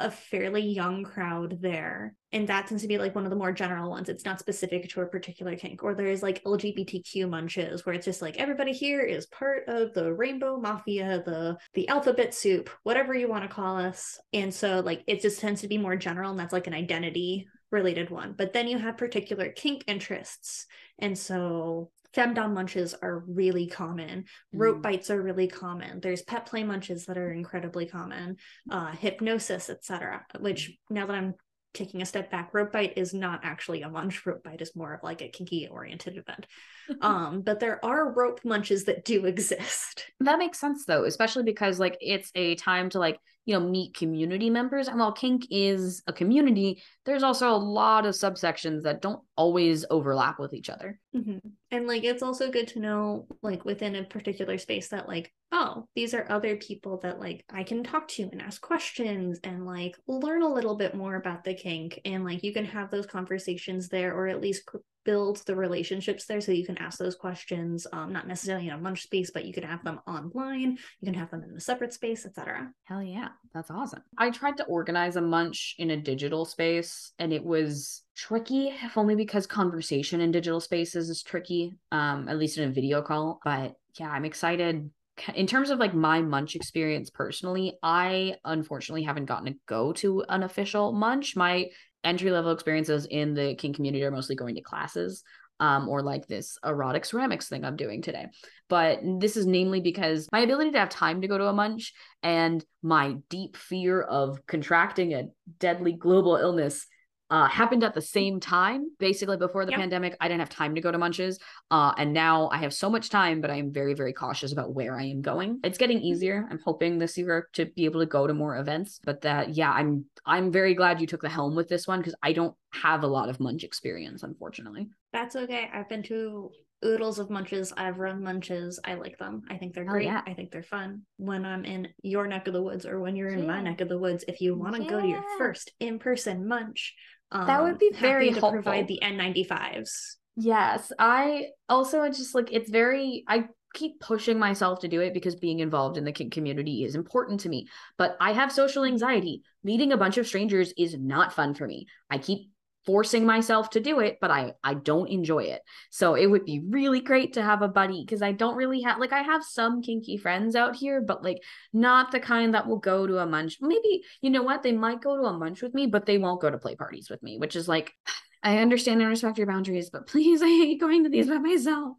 a 0.00 0.10
fairly 0.10 0.62
young 0.62 1.02
crowd 1.02 1.58
there. 1.60 2.14
And 2.30 2.46
that 2.48 2.66
tends 2.66 2.82
to 2.82 2.88
be 2.88 2.98
like 2.98 3.14
one 3.14 3.24
of 3.24 3.30
the 3.30 3.36
more 3.36 3.52
general 3.52 3.90
ones. 3.90 4.08
It's 4.08 4.24
not 4.24 4.38
specific 4.38 4.88
to 4.90 5.00
a 5.00 5.06
particular 5.06 5.56
kink. 5.56 5.82
Or 5.82 5.94
there's 5.94 6.22
like 6.22 6.44
LGBTQ 6.44 7.28
munches 7.28 7.84
where 7.84 7.94
it's 7.94 8.04
just 8.04 8.22
like 8.22 8.36
everybody 8.36 8.72
here 8.72 9.00
is 9.00 9.26
part 9.26 9.64
of 9.66 9.92
the 9.94 10.12
rainbow 10.12 10.58
mafia, 10.58 11.22
the 11.24 11.56
the 11.74 11.88
alphabet 11.88 12.34
soup, 12.34 12.70
whatever 12.82 13.14
you 13.14 13.28
want 13.28 13.42
to 13.42 13.48
call 13.48 13.76
us. 13.76 14.20
And 14.32 14.54
so 14.54 14.80
like 14.80 15.02
it 15.06 15.20
just 15.20 15.40
tends 15.40 15.62
to 15.62 15.68
be 15.68 15.78
more 15.78 15.96
general 15.96 16.30
and 16.30 16.38
that's 16.38 16.52
like 16.52 16.66
an 16.66 16.74
identity 16.74 17.48
related 17.70 18.10
one. 18.10 18.34
But 18.36 18.52
then 18.52 18.68
you 18.68 18.78
have 18.78 18.96
particular 18.96 19.50
kink 19.50 19.84
interests. 19.86 20.66
And 20.98 21.16
so 21.16 21.90
femdom 22.14 22.54
munches 22.54 22.94
are 23.00 23.24
really 23.26 23.66
common. 23.66 24.24
Rope 24.52 24.78
mm. 24.78 24.82
bites 24.82 25.10
are 25.10 25.20
really 25.20 25.48
common. 25.48 26.00
There's 26.00 26.22
pet 26.22 26.46
play 26.46 26.64
munches 26.64 27.06
that 27.06 27.18
are 27.18 27.32
incredibly 27.32 27.86
common. 27.86 28.36
Uh, 28.70 28.92
hypnosis, 28.92 29.70
etc. 29.70 30.24
Which 30.38 30.72
now 30.90 31.06
that 31.06 31.14
I'm 31.14 31.34
taking 31.74 32.00
a 32.00 32.06
step 32.06 32.30
back, 32.30 32.54
rope 32.54 32.72
bite 32.72 32.94
is 32.96 33.12
not 33.12 33.40
actually 33.42 33.82
a 33.82 33.90
munch. 33.90 34.24
Rope 34.24 34.42
bite 34.42 34.62
is 34.62 34.74
more 34.74 34.94
of 34.94 35.02
like 35.02 35.20
a 35.20 35.28
kinky 35.28 35.68
oriented 35.68 36.16
event. 36.16 36.46
um, 37.02 37.42
but 37.42 37.60
there 37.60 37.84
are 37.84 38.12
rope 38.12 38.40
munches 38.44 38.84
that 38.84 39.04
do 39.04 39.26
exist. 39.26 40.06
That 40.20 40.40
makes 40.40 40.58
sense 40.58 40.84
though, 40.84 41.04
especially 41.04 41.44
because 41.44 41.78
like 41.78 41.96
it's 42.00 42.30
a 42.34 42.56
time 42.56 42.90
to 42.90 42.98
like 42.98 43.18
you 43.48 43.54
know, 43.54 43.66
meet 43.66 43.94
community 43.94 44.50
members. 44.50 44.88
And 44.88 44.98
while 44.98 45.10
kink 45.10 45.46
is 45.50 46.02
a 46.06 46.12
community, 46.12 46.82
there's 47.08 47.22
also 47.22 47.48
a 47.48 47.56
lot 47.56 48.04
of 48.04 48.14
subsections 48.14 48.82
that 48.82 49.00
don't 49.00 49.22
always 49.34 49.86
overlap 49.88 50.38
with 50.38 50.52
each 50.52 50.68
other. 50.68 51.00
Mm-hmm. 51.16 51.38
And 51.70 51.86
like, 51.86 52.04
it's 52.04 52.22
also 52.22 52.50
good 52.50 52.68
to 52.68 52.80
know, 52.80 53.26
like, 53.42 53.64
within 53.64 53.96
a 53.96 54.04
particular 54.04 54.58
space 54.58 54.88
that, 54.88 55.08
like, 55.08 55.32
oh, 55.50 55.86
these 55.96 56.12
are 56.12 56.30
other 56.30 56.56
people 56.56 56.98
that, 56.98 57.18
like, 57.18 57.46
I 57.50 57.62
can 57.62 57.82
talk 57.82 58.08
to 58.08 58.28
and 58.30 58.42
ask 58.42 58.60
questions 58.60 59.40
and, 59.42 59.64
like, 59.64 59.96
learn 60.06 60.42
a 60.42 60.52
little 60.52 60.76
bit 60.76 60.94
more 60.94 61.16
about 61.16 61.44
the 61.44 61.54
kink. 61.54 61.98
And, 62.04 62.26
like, 62.26 62.44
you 62.44 62.52
can 62.52 62.66
have 62.66 62.90
those 62.90 63.06
conversations 63.06 63.88
there 63.88 64.14
or 64.14 64.28
at 64.28 64.42
least 64.42 64.68
build 65.08 65.38
the 65.46 65.56
relationships 65.56 66.26
there 66.26 66.38
so 66.38 66.52
you 66.52 66.66
can 66.66 66.76
ask 66.76 66.98
those 66.98 67.16
questions 67.16 67.86
um, 67.94 68.12
not 68.12 68.28
necessarily 68.28 68.68
in 68.68 68.74
a 68.74 68.76
munch 68.76 69.04
space 69.04 69.30
but 69.30 69.46
you 69.46 69.54
can 69.54 69.62
have 69.62 69.82
them 69.82 69.98
online 70.06 70.76
you 71.00 71.06
can 71.06 71.14
have 71.14 71.30
them 71.30 71.42
in 71.42 71.56
a 71.56 71.60
separate 71.60 71.94
space 71.94 72.26
etc 72.26 72.70
hell 72.84 73.02
yeah 73.02 73.28
that's 73.54 73.70
awesome 73.70 74.02
i 74.18 74.28
tried 74.28 74.58
to 74.58 74.64
organize 74.64 75.16
a 75.16 75.20
munch 75.22 75.74
in 75.78 75.92
a 75.92 75.96
digital 75.96 76.44
space 76.44 76.97
and 77.18 77.32
it 77.32 77.44
was 77.44 78.02
tricky 78.16 78.68
if 78.68 78.96
only 78.96 79.14
because 79.14 79.46
conversation 79.46 80.20
in 80.20 80.30
digital 80.30 80.60
spaces 80.60 81.08
is 81.08 81.22
tricky 81.22 81.78
um 81.92 82.28
at 82.28 82.38
least 82.38 82.58
in 82.58 82.68
a 82.68 82.72
video 82.72 83.02
call. 83.02 83.40
But 83.44 83.74
yeah 83.98 84.10
i'm 84.10 84.24
excited. 84.24 84.90
In 85.34 85.46
terms 85.48 85.70
of 85.70 85.80
like 85.80 85.94
my 85.94 86.22
munch 86.22 86.54
experience 86.54 87.10
personally 87.10 87.78
i 87.82 88.34
unfortunately 88.44 89.02
haven't 89.02 89.26
gotten 89.26 89.52
to 89.52 89.58
go 89.66 89.92
to 89.94 90.24
an 90.28 90.42
official 90.42 90.92
munch. 90.92 91.36
My 91.36 91.66
entry 92.04 92.30
level 92.30 92.52
experiences 92.52 93.06
in 93.10 93.34
the 93.34 93.54
kink 93.56 93.76
community 93.76 94.04
are 94.04 94.10
mostly 94.10 94.36
going 94.36 94.54
to 94.54 94.60
classes 94.60 95.24
um, 95.60 95.88
or 95.88 96.02
like 96.02 96.26
this 96.26 96.58
erotic 96.64 97.04
ceramics 97.04 97.48
thing 97.48 97.64
I'm 97.64 97.76
doing 97.76 98.02
today. 98.02 98.26
But 98.68 99.00
this 99.02 99.36
is 99.36 99.46
namely 99.46 99.80
because 99.80 100.28
my 100.32 100.40
ability 100.40 100.72
to 100.72 100.78
have 100.78 100.88
time 100.88 101.22
to 101.22 101.28
go 101.28 101.38
to 101.38 101.46
a 101.46 101.52
munch 101.52 101.92
and 102.22 102.64
my 102.82 103.16
deep 103.28 103.56
fear 103.56 104.00
of 104.00 104.46
contracting 104.46 105.14
a 105.14 105.28
deadly 105.58 105.92
global 105.92 106.36
illness 106.36 106.86
uh, 107.30 107.46
happened 107.48 107.84
at 107.84 107.94
the 107.94 108.00
same 108.00 108.40
time. 108.40 108.90
Basically, 108.98 109.36
before 109.36 109.64
the 109.64 109.72
yep. 109.72 109.80
pandemic, 109.80 110.16
I 110.20 110.28
didn't 110.28 110.40
have 110.40 110.48
time 110.48 110.74
to 110.74 110.80
go 110.80 110.90
to 110.90 110.98
munches. 110.98 111.38
Uh, 111.70 111.92
and 111.98 112.12
now 112.12 112.48
I 112.48 112.58
have 112.58 112.72
so 112.72 112.88
much 112.88 113.10
time, 113.10 113.40
but 113.40 113.50
I 113.50 113.56
am 113.56 113.72
very, 113.72 113.94
very 113.94 114.12
cautious 114.12 114.52
about 114.52 114.74
where 114.74 114.98
I 114.98 115.04
am 115.04 115.20
going. 115.20 115.60
It's 115.64 115.78
getting 115.78 115.98
mm-hmm. 115.98 116.06
easier. 116.06 116.46
I'm 116.50 116.60
hoping 116.64 116.98
this 116.98 117.18
year 117.18 117.48
to 117.54 117.66
be 117.66 117.84
able 117.84 118.00
to 118.00 118.06
go 118.06 118.26
to 118.26 118.34
more 118.34 118.56
events. 118.56 119.00
But 119.04 119.22
that, 119.22 119.54
yeah, 119.54 119.70
I'm 119.70 120.06
I'm 120.24 120.50
very 120.52 120.74
glad 120.74 121.00
you 121.00 121.06
took 121.06 121.22
the 121.22 121.28
helm 121.28 121.54
with 121.54 121.68
this 121.68 121.86
one 121.86 122.00
because 122.00 122.14
I 122.22 122.32
don't 122.32 122.54
have 122.72 123.02
a 123.02 123.08
lot 123.08 123.28
of 123.28 123.40
munch 123.40 123.64
experience, 123.64 124.22
unfortunately. 124.22 124.88
That's 125.12 125.36
okay. 125.36 125.68
I've 125.72 125.88
been 125.88 126.02
to 126.04 126.50
oodles 126.84 127.18
of 127.18 127.30
munches. 127.30 127.72
I've 127.76 127.98
run 127.98 128.22
munches. 128.22 128.78
I 128.84 128.94
like 128.94 129.18
them. 129.18 129.42
I 129.50 129.56
think 129.56 129.74
they're 129.74 129.84
great. 129.84 130.06
Oh, 130.06 130.10
yeah. 130.10 130.22
I 130.26 130.34
think 130.34 130.50
they're 130.50 130.62
fun. 130.62 131.02
When 131.16 131.44
I'm 131.44 131.64
in 131.64 131.88
your 132.02 132.26
neck 132.26 132.46
of 132.46 132.52
the 132.52 132.62
woods 132.62 132.86
or 132.86 133.00
when 133.00 133.16
you're 133.16 133.30
in 133.30 133.40
yeah. 133.40 133.46
my 133.46 133.62
neck 133.62 133.80
of 133.80 133.88
the 133.88 133.98
woods, 133.98 134.24
if 134.28 134.40
you 134.40 134.56
want 134.56 134.76
to 134.76 134.82
yeah. 134.82 134.90
go 134.90 135.00
to 135.00 135.06
your 135.06 135.24
first 135.38 135.72
in 135.80 135.98
person 135.98 136.46
munch, 136.46 136.94
um, 137.32 137.46
that 137.46 137.62
would 137.62 137.78
be 137.78 137.90
very 137.92 138.28
to 138.28 138.40
helpful. 138.40 138.52
provide 138.52 138.88
the 138.88 139.00
N95s. 139.02 139.90
Yes, 140.36 140.92
I 140.98 141.46
also 141.68 142.08
just 142.08 142.34
like 142.34 142.52
it's 142.52 142.70
very 142.70 143.24
I 143.26 143.44
keep 143.74 144.00
pushing 144.00 144.38
myself 144.38 144.80
to 144.80 144.88
do 144.88 145.00
it 145.00 145.12
because 145.12 145.36
being 145.36 145.60
involved 145.60 145.96
in 145.96 146.04
the 146.04 146.12
kink 146.12 146.32
community 146.32 146.84
is 146.84 146.94
important 146.94 147.40
to 147.40 147.48
me. 147.48 147.66
But 147.96 148.16
I 148.20 148.32
have 148.32 148.52
social 148.52 148.84
anxiety. 148.84 149.42
Meeting 149.62 149.92
a 149.92 149.96
bunch 149.96 150.16
of 150.16 150.26
strangers 150.26 150.72
is 150.78 150.96
not 150.98 151.32
fun 151.32 151.54
for 151.54 151.66
me. 151.66 151.86
I 152.08 152.18
keep 152.18 152.50
forcing 152.88 153.26
myself 153.26 153.68
to 153.68 153.80
do 153.80 154.00
it 154.00 154.16
but 154.18 154.30
i 154.30 154.50
i 154.64 154.72
don't 154.72 155.10
enjoy 155.10 155.42
it. 155.42 155.60
So 155.90 156.14
it 156.14 156.24
would 156.24 156.46
be 156.46 156.62
really 156.66 157.00
great 157.00 157.34
to 157.34 157.42
have 157.42 157.60
a 157.60 157.68
buddy 157.68 158.02
because 158.02 158.22
i 158.22 158.32
don't 158.32 158.56
really 158.56 158.80
have 158.80 158.98
like 158.98 159.12
i 159.12 159.20
have 159.20 159.44
some 159.44 159.82
kinky 159.82 160.16
friends 160.16 160.56
out 160.56 160.74
here 160.74 161.02
but 161.02 161.22
like 161.22 161.36
not 161.74 162.12
the 162.12 162.18
kind 162.18 162.54
that 162.54 162.66
will 162.66 162.78
go 162.78 163.06
to 163.06 163.18
a 163.18 163.26
munch 163.26 163.58
maybe 163.60 164.02
you 164.22 164.30
know 164.30 164.42
what? 164.42 164.62
They 164.62 164.72
might 164.72 165.02
go 165.02 165.18
to 165.18 165.24
a 165.24 165.38
munch 165.38 165.60
with 165.60 165.74
me 165.74 165.86
but 165.86 166.06
they 166.06 166.16
won't 166.16 166.40
go 166.40 166.48
to 166.48 166.56
play 166.56 166.76
parties 166.76 167.10
with 167.10 167.22
me 167.22 167.36
which 167.36 167.56
is 167.56 167.68
like 167.68 167.92
i 168.42 168.56
understand 168.58 169.02
and 169.02 169.10
respect 169.10 169.36
your 169.36 169.46
boundaries 169.46 169.90
but 169.90 170.06
please 170.12 170.40
i 170.40 170.46
hate 170.46 170.80
going 170.80 171.04
to 171.04 171.10
these 171.10 171.28
by 171.28 171.36
myself 171.36 171.98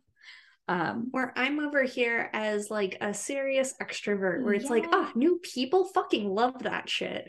um 0.70 1.08
where 1.10 1.34
i'm 1.36 1.60
over 1.60 1.82
here 1.82 2.30
as 2.32 2.70
like 2.70 2.96
a 3.02 3.12
serious 3.12 3.74
extrovert 3.82 4.44
where 4.44 4.54
it's 4.54 4.66
yeah. 4.66 4.70
like 4.70 4.86
oh 4.92 5.12
new 5.16 5.40
people 5.40 5.86
fucking 5.86 6.30
love 6.30 6.62
that 6.62 6.88
shit. 6.88 7.26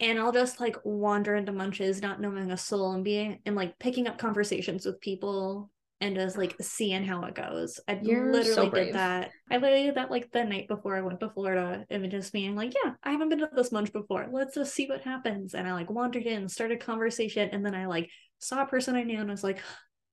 And 0.00 0.18
i'll 0.18 0.32
just 0.32 0.60
like 0.60 0.76
wander 0.84 1.34
into 1.34 1.50
munches 1.50 2.02
not 2.02 2.20
knowing 2.20 2.50
a 2.50 2.58
soul 2.58 2.92
and 2.92 3.02
being 3.02 3.40
and 3.46 3.56
like 3.56 3.78
picking 3.78 4.06
up 4.06 4.18
conversations 4.18 4.84
with 4.84 5.00
people 5.00 5.70
and 6.02 6.14
just 6.14 6.36
like 6.36 6.54
seeing 6.60 7.04
how 7.04 7.22
it 7.22 7.34
goes. 7.34 7.80
I 7.88 7.98
You're 8.02 8.30
literally 8.30 8.54
so 8.54 8.68
did 8.68 8.94
that. 8.94 9.30
I 9.50 9.56
literally 9.56 9.84
did 9.84 9.94
that 9.94 10.10
like 10.10 10.30
the 10.30 10.44
night 10.44 10.68
before 10.68 10.94
i 10.94 11.00
went 11.00 11.20
to 11.20 11.30
florida 11.30 11.86
and 11.88 12.10
just 12.10 12.34
being 12.34 12.54
like 12.54 12.74
yeah 12.84 12.92
i 13.02 13.12
haven't 13.12 13.30
been 13.30 13.38
to 13.38 13.48
this 13.56 13.72
munch 13.72 13.94
before. 13.94 14.28
Let's 14.30 14.56
just 14.56 14.74
see 14.74 14.86
what 14.86 15.00
happens. 15.00 15.54
And 15.54 15.66
i 15.66 15.72
like 15.72 15.88
wandered 15.88 16.24
in 16.24 16.50
started 16.50 16.82
a 16.82 16.84
conversation 16.84 17.48
and 17.50 17.64
then 17.64 17.74
i 17.74 17.86
like 17.86 18.10
saw 18.40 18.62
a 18.62 18.66
person 18.66 18.94
i 18.94 19.04
knew 19.04 19.18
and 19.20 19.30
I 19.30 19.32
was 19.32 19.44
like 19.44 19.60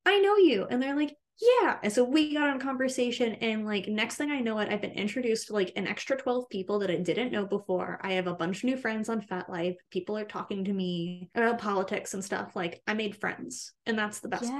I 0.06 0.20
know 0.20 0.38
you. 0.38 0.66
And 0.70 0.82
they're 0.82 0.96
like, 0.96 1.16
yeah 1.40 1.78
and 1.84 1.92
so 1.92 2.04
we 2.04 2.34
got 2.34 2.50
on 2.50 2.60
conversation 2.60 3.34
and 3.36 3.66
like 3.66 3.88
next 3.88 4.16
thing 4.16 4.32
i 4.32 4.40
know 4.40 4.60
it 4.60 4.70
i've 4.70 4.82
been 4.82 4.92
introduced 4.92 5.48
to 5.48 5.54
like 5.54 5.72
an 5.76 5.88
extra 5.88 6.16
12 6.16 6.48
people 6.50 6.80
that 6.80 6.92
i 6.92 6.96
didn't 6.96 7.32
know 7.32 7.46
before 7.46 8.00
i 8.04 8.14
have 8.14 8.28
a 8.28 8.34
bunch 8.34 8.58
of 8.58 8.64
new 8.66 8.78
friends 8.78 9.10
on 9.10 9.22
FetLife 9.22 9.76
people 9.90 10.18
are 10.18 10.26
talking 10.26 10.66
to 10.66 10.74
me 10.74 11.30
about 11.36 11.58
politics 11.58 12.14
and 12.14 12.24
stuff 12.24 12.56
like 12.56 12.82
i 12.86 12.94
made 12.94 13.16
friends 13.16 13.74
and 13.86 13.98
that's 13.98 14.20
the 14.20 14.28
best 14.28 14.52
Yay. 14.52 14.60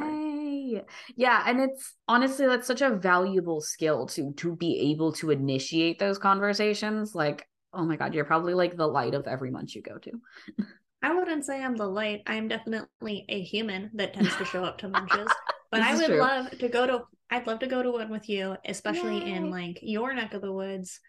part 0.80 0.86
yeah 1.16 1.44
and 1.46 1.60
it's 1.62 1.94
honestly 2.08 2.48
that's 2.48 2.68
such 2.68 2.82
a 2.82 2.96
valuable 2.96 3.62
skill 3.62 4.08
to 4.08 4.34
to 4.34 4.56
be 4.56 4.92
able 4.92 5.12
to 5.14 5.30
initiate 5.30 6.00
those 6.00 6.18
conversations 6.18 7.14
like 7.14 7.48
oh 7.74 7.86
my 7.86 7.96
god 7.96 8.14
you're 8.14 8.26
probably 8.26 8.54
like 8.54 8.76
the 8.76 8.88
light 8.88 9.14
of 9.14 9.28
every 9.28 9.52
munch 9.52 9.76
you 9.76 9.82
go 9.82 9.98
to 9.98 10.12
I 11.04 11.16
wouldn't 11.16 11.46
say 11.46 11.64
I'm 11.64 11.76
the 11.76 11.88
light. 11.88 12.22
I'm 12.28 12.48
definitely 12.48 13.26
a 13.28 13.42
human 13.42 13.90
that 13.96 14.14
tends 14.14 14.36
to 14.36 14.46
show 14.46 14.64
up 14.64 14.78
to 14.80 14.88
munches. 14.88 15.28
But 15.72 15.82
I 15.82 15.96
would 15.96 16.06
true. 16.06 16.20
love 16.20 16.52
to 16.60 16.70
go 16.70 16.86
to 16.86 17.04
I'd 17.30 17.48
love 17.48 17.60
to 17.60 17.68
go 17.68 17.82
to 17.82 17.92
one 17.92 18.10
with 18.10 18.28
you, 18.28 18.58
especially 18.66 19.20
Yay. 19.20 19.32
in 19.32 19.50
like 19.50 19.80
your 19.82 20.14
neck 20.14 20.34
of 20.34 20.42
the 20.42 20.52
woods 20.52 21.00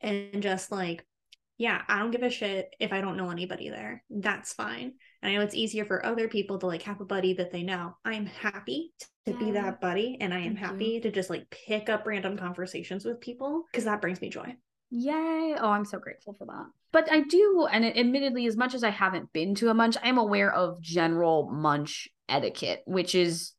and 0.00 0.42
just 0.42 0.70
like 0.70 1.04
yeah, 1.56 1.82
I 1.86 2.00
don't 2.00 2.10
give 2.10 2.24
a 2.24 2.30
shit 2.30 2.74
if 2.80 2.92
I 2.92 3.00
don't 3.00 3.16
know 3.16 3.30
anybody 3.30 3.70
there. 3.70 4.02
That's 4.10 4.52
fine. 4.52 4.94
And 5.22 5.30
I 5.30 5.36
know 5.36 5.40
it's 5.42 5.54
easier 5.54 5.84
for 5.84 6.04
other 6.04 6.26
people 6.26 6.58
to 6.58 6.66
like 6.66 6.82
have 6.82 7.00
a 7.00 7.04
buddy 7.04 7.34
that 7.34 7.52
they 7.52 7.62
know. 7.62 7.96
I'm 8.04 8.26
happy 8.26 8.92
to 9.26 9.32
yeah. 9.32 9.38
be 9.38 9.50
that 9.52 9.80
buddy 9.80 10.18
and 10.20 10.34
I 10.34 10.38
am 10.38 10.56
Thank 10.56 10.58
happy 10.58 10.84
you. 10.86 11.00
to 11.02 11.12
just 11.12 11.30
like 11.30 11.48
pick 11.50 11.88
up 11.88 12.06
random 12.06 12.36
conversations 12.36 13.04
with 13.04 13.20
people 13.20 13.62
because 13.70 13.84
that 13.84 14.00
brings 14.00 14.20
me 14.20 14.30
joy. 14.30 14.56
Yay. 14.90 15.56
Oh, 15.58 15.70
I'm 15.70 15.84
so 15.84 15.98
grateful 15.98 16.34
for 16.34 16.46
that. 16.46 16.66
But 16.92 17.10
I 17.10 17.22
do, 17.22 17.66
and 17.70 17.84
admittedly, 17.84 18.46
as 18.46 18.56
much 18.56 18.74
as 18.74 18.84
I 18.84 18.90
haven't 18.90 19.32
been 19.32 19.56
to 19.56 19.68
a 19.68 19.74
munch, 19.74 19.96
I 20.00 20.08
am 20.08 20.18
aware 20.18 20.52
of 20.52 20.80
general 20.80 21.50
munch 21.50 22.08
etiquette, 22.28 22.82
which 22.86 23.16
is 23.16 23.53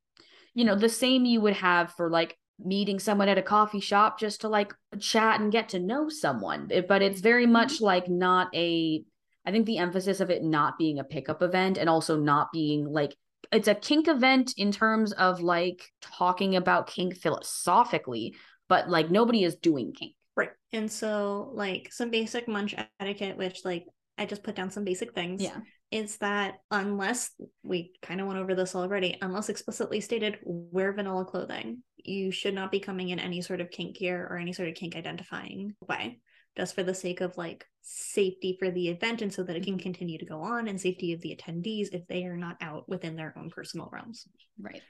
you 0.56 0.64
know, 0.64 0.76
the 0.76 0.90
same 0.90 1.26
you 1.26 1.42
would 1.42 1.54
have 1.54 1.92
for 1.94 2.10
like 2.10 2.38
meeting 2.58 2.98
someone 2.98 3.28
at 3.28 3.38
a 3.38 3.44
coffee 3.44 3.82
shop 3.82 4.18
just 4.18 4.42
to 4.42 4.50
like 4.50 4.74
chat 5.00 5.40
and 5.40 5.52
get 5.52 5.70
to 5.70 5.80
know 5.80 6.10
someone. 6.10 6.72
But 6.88 7.02
it's 7.02 7.22
very 7.22 7.44
mm-hmm. 7.44 7.54
much 7.54 7.82
like 7.82 8.10
not 8.10 8.48
a, 8.56 9.04
I 9.46 9.52
think 9.52 9.66
the 9.66 9.78
emphasis 9.78 10.22
of 10.22 10.32
it 10.32 10.44
not 10.44 10.78
being 10.80 10.98
a 10.98 11.04
pickup 11.04 11.44
event 11.44 11.78
and 11.78 11.90
also 11.90 12.18
not 12.18 12.52
being 12.52 12.86
like, 12.86 13.16
it's 13.52 13.68
a 13.68 13.76
kink 13.76 14.08
event 14.08 14.54
in 14.58 14.72
terms 14.72 15.12
of 15.12 15.42
like 15.42 15.84
talking 16.02 16.56
about 16.56 16.88
kink 16.88 17.18
philosophically, 17.18 18.36
but 18.70 18.90
like 18.90 19.12
nobody 19.12 19.44
is 19.44 19.56
doing 19.56 19.94
kink. 19.94 20.16
Right. 20.36 20.50
And 20.74 20.92
so, 20.92 21.52
like, 21.54 21.94
some 21.94 22.10
basic 22.10 22.46
munch 22.50 22.76
etiquette, 23.00 23.38
which, 23.38 23.64
like, 23.64 23.86
I 24.18 24.26
just 24.26 24.44
put 24.44 24.54
down 24.54 24.70
some 24.70 24.84
basic 24.84 25.14
things. 25.14 25.42
Yeah 25.42 25.60
is 25.92 26.18
that 26.18 26.56
unless 26.72 27.32
we 27.64 27.94
kind 28.02 28.20
of 28.20 28.28
went 28.28 28.40
over 28.40 28.56
this 28.56 28.76
already, 28.76 29.18
unless 29.22 29.50
explicitly 29.50 30.02
stated, 30.02 30.38
wear 30.44 30.94
vanilla 30.94 31.26
clothing. 31.26 31.84
You 31.98 32.32
should 32.32 32.54
not 32.54 32.72
be 32.72 32.80
coming 32.80 33.10
in 33.10 33.20
any 33.20 33.42
sort 33.42 33.62
of 33.62 33.72
kink 33.72 33.98
gear 33.98 34.28
or 34.30 34.38
any 34.38 34.54
sort 34.54 34.70
of 34.70 34.76
kink 34.76 34.96
identifying 34.96 35.76
way, 35.88 36.20
just 36.58 36.76
for 36.76 36.84
the 36.84 36.94
sake 36.94 37.22
of 37.22 37.38
like 37.38 37.66
safety 37.82 38.58
for 38.60 38.72
the 38.72 38.90
event 38.90 39.22
and 39.22 39.34
so 39.34 39.44
that 39.44 39.56
it 39.56 39.64
can 39.64 39.74
mm-hmm. 39.74 39.84
continue 39.84 40.18
to 40.18 40.26
go 40.26 40.42
on 40.42 40.68
and 40.68 40.80
safety 40.80 41.14
of 41.14 41.22
the 41.22 41.36
attendees 41.36 41.90
if 41.94 42.06
they 42.08 42.26
are 42.26 42.38
not 42.38 42.58
out 42.62 42.88
within 42.90 43.16
their 43.16 43.34
own 43.38 43.50
personal 43.50 43.90
realms. 43.92 44.28
Right. 44.60 44.82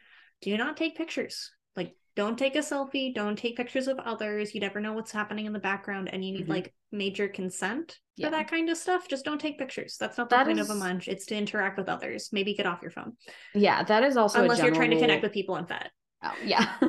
Do 0.42 0.58
not 0.58 0.78
take 0.78 0.98
pictures. 0.98 1.52
Like 1.76 1.96
don't 2.16 2.38
take 2.38 2.56
a 2.56 2.60
selfie 2.60 3.14
don't 3.14 3.38
take 3.38 3.58
pictures 3.58 3.88
of 3.88 4.00
others 4.00 4.56
you 4.56 4.62
never 4.62 4.80
know 4.80 4.94
what's 4.94 5.12
happening 5.12 5.46
in 5.46 5.54
the 5.54 5.60
background 5.60 6.10
and 6.12 6.24
you 6.24 6.32
need 6.32 6.44
mm-hmm. 6.44 6.52
like 6.52 6.74
major 6.92 7.28
consent 7.28 8.00
yeah. 8.16 8.28
for 8.28 8.32
that 8.32 8.50
kind 8.50 8.70
of 8.70 8.78
stuff 8.78 9.08
just 9.08 9.26
don't 9.26 9.40
take 9.40 9.60
pictures 9.60 9.98
that's 10.00 10.18
not 10.18 10.30
the 10.30 10.36
that 10.36 10.46
point 10.46 10.60
is... 10.60 10.70
of 10.70 10.76
a 10.76 10.80
munch 10.80 11.08
it's 11.08 11.26
to 11.26 11.36
interact 11.36 11.78
with 11.78 11.90
others 11.90 12.30
maybe 12.32 12.54
get 12.54 12.66
off 12.66 12.82
your 12.82 12.92
phone 12.92 13.14
yeah 13.54 13.84
that 13.84 14.04
is 14.04 14.18
also 14.18 14.42
unless 14.42 14.60
you're 14.60 14.74
trying 14.74 14.92
to 14.92 15.00
connect 15.00 15.24
with 15.24 15.34
people 15.34 15.58
in 15.58 15.66
Fet 15.66 15.92
Oh, 16.24 16.34
yeah. 16.44 16.74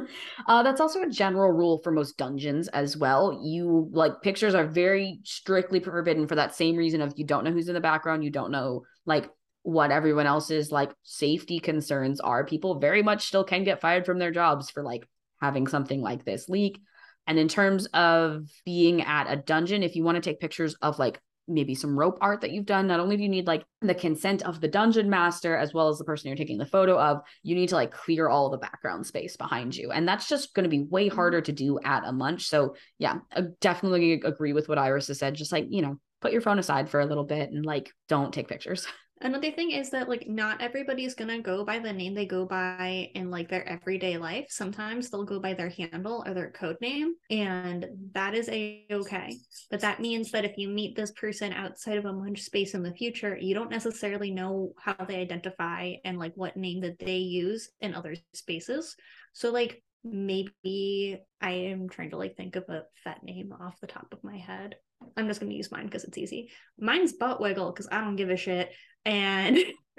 Uh, 0.48 0.62
that's 0.62 0.80
also 0.80 1.02
a 1.02 1.10
general 1.10 1.50
rule 1.50 1.78
for 1.82 1.90
most 1.90 2.16
dungeons 2.16 2.68
as 2.68 2.96
well. 2.96 3.40
You 3.42 3.88
like 3.90 4.22
pictures 4.22 4.54
are 4.54 4.64
very 4.64 5.18
strictly 5.24 5.80
forbidden 5.80 6.28
for 6.28 6.36
that 6.36 6.54
same 6.54 6.76
reason 6.76 7.00
of 7.02 7.12
you 7.16 7.26
don't 7.26 7.42
know 7.42 7.50
who's 7.50 7.66
in 7.66 7.74
the 7.74 7.80
background, 7.80 8.22
you 8.22 8.30
don't 8.30 8.52
know 8.52 8.84
like 9.06 9.28
what 9.66 9.90
everyone 9.90 10.26
else's 10.26 10.70
like 10.70 10.92
safety 11.02 11.58
concerns 11.58 12.20
are. 12.20 12.46
People 12.46 12.78
very 12.78 13.02
much 13.02 13.26
still 13.26 13.42
can 13.42 13.64
get 13.64 13.80
fired 13.80 14.06
from 14.06 14.20
their 14.20 14.30
jobs 14.30 14.70
for 14.70 14.84
like 14.84 15.08
having 15.42 15.66
something 15.66 16.00
like 16.00 16.24
this 16.24 16.48
leak. 16.48 16.80
And 17.26 17.36
in 17.36 17.48
terms 17.48 17.86
of 17.86 18.46
being 18.64 19.02
at 19.02 19.26
a 19.28 19.34
dungeon, 19.34 19.82
if 19.82 19.96
you 19.96 20.04
want 20.04 20.14
to 20.14 20.20
take 20.20 20.38
pictures 20.38 20.76
of 20.82 21.00
like 21.00 21.20
maybe 21.48 21.74
some 21.74 21.98
rope 21.98 22.18
art 22.20 22.42
that 22.42 22.52
you've 22.52 22.66
done. 22.66 22.86
Not 22.86 23.00
only 23.00 23.16
do 23.16 23.24
you 23.24 23.28
need 23.28 23.48
like 23.48 23.64
the 23.80 23.94
consent 23.94 24.42
of 24.42 24.60
the 24.60 24.68
dungeon 24.68 25.10
master 25.10 25.56
as 25.56 25.74
well 25.74 25.88
as 25.88 25.98
the 25.98 26.04
person 26.04 26.28
you're 26.28 26.36
taking 26.36 26.58
the 26.58 26.66
photo 26.66 26.96
of, 26.96 27.22
you 27.42 27.56
need 27.56 27.68
to 27.70 27.74
like 27.74 27.92
clear 27.92 28.28
all 28.28 28.50
the 28.50 28.58
background 28.58 29.04
space 29.04 29.36
behind 29.36 29.74
you. 29.74 29.90
And 29.90 30.06
that's 30.06 30.28
just 30.28 30.54
going 30.54 30.64
to 30.64 30.70
be 30.70 30.82
way 30.82 31.08
mm-hmm. 31.08 31.16
harder 31.16 31.40
to 31.40 31.52
do 31.52 31.80
at 31.84 32.04
a 32.04 32.12
munch. 32.12 32.48
So, 32.48 32.76
yeah, 32.98 33.18
I 33.32 33.42
definitely 33.60 34.12
agree 34.12 34.52
with 34.52 34.68
what 34.68 34.78
Iris 34.78 35.08
has 35.08 35.18
said. 35.18 35.34
Just 35.34 35.52
like, 35.52 35.66
you 35.70 35.82
know, 35.82 35.98
put 36.20 36.32
your 36.32 36.40
phone 36.40 36.58
aside 36.58 36.88
for 36.88 37.00
a 37.00 37.06
little 37.06 37.24
bit 37.24 37.50
and 37.50 37.64
like 37.66 37.92
don't 38.08 38.32
take 38.32 38.48
pictures. 38.48 38.86
Another 39.22 39.50
thing 39.50 39.70
is 39.70 39.88
that 39.90 40.10
like 40.10 40.28
not 40.28 40.60
everybody's 40.60 41.14
gonna 41.14 41.40
go 41.40 41.64
by 41.64 41.78
the 41.78 41.92
name 41.92 42.12
they 42.12 42.26
go 42.26 42.44
by 42.44 43.10
in 43.14 43.30
like 43.30 43.48
their 43.48 43.66
everyday 43.66 44.18
life. 44.18 44.44
Sometimes 44.50 45.08
they'll 45.08 45.24
go 45.24 45.40
by 45.40 45.54
their 45.54 45.70
handle 45.70 46.22
or 46.26 46.34
their 46.34 46.50
code 46.50 46.76
name, 46.82 47.14
and 47.30 47.86
that 48.12 48.34
is 48.34 48.46
a 48.50 48.84
okay. 48.90 49.38
But 49.70 49.80
that 49.80 50.00
means 50.00 50.30
that 50.32 50.44
if 50.44 50.58
you 50.58 50.68
meet 50.68 50.96
this 50.96 51.12
person 51.12 51.54
outside 51.54 51.96
of 51.96 52.04
a 52.04 52.12
munch 52.12 52.42
space 52.42 52.74
in 52.74 52.82
the 52.82 52.92
future, 52.92 53.38
you 53.40 53.54
don't 53.54 53.70
necessarily 53.70 54.30
know 54.30 54.72
how 54.78 54.96
they 55.06 55.16
identify 55.16 55.94
and 56.04 56.18
like 56.18 56.32
what 56.34 56.58
name 56.58 56.80
that 56.82 56.98
they 56.98 57.16
use 57.16 57.70
in 57.80 57.94
other 57.94 58.16
spaces. 58.34 58.96
So 59.32 59.50
like 59.50 59.82
maybe 60.04 61.18
I 61.40 61.50
am 61.50 61.88
trying 61.88 62.10
to 62.10 62.18
like 62.18 62.36
think 62.36 62.56
of 62.56 62.64
a 62.68 62.82
fet 63.02 63.22
name 63.22 63.54
off 63.58 63.80
the 63.80 63.86
top 63.86 64.08
of 64.12 64.22
my 64.22 64.36
head. 64.36 64.76
I'm 65.16 65.28
just 65.28 65.40
going 65.40 65.50
to 65.50 65.56
use 65.56 65.72
mine 65.72 65.86
because 65.86 66.04
it's 66.04 66.18
easy. 66.18 66.50
Mine's 66.78 67.12
butt 67.12 67.40
wiggle 67.40 67.72
because 67.72 67.88
I 67.90 68.00
don't 68.00 68.16
give 68.16 68.30
a 68.30 68.36
shit. 68.36 68.70
And 69.04 69.58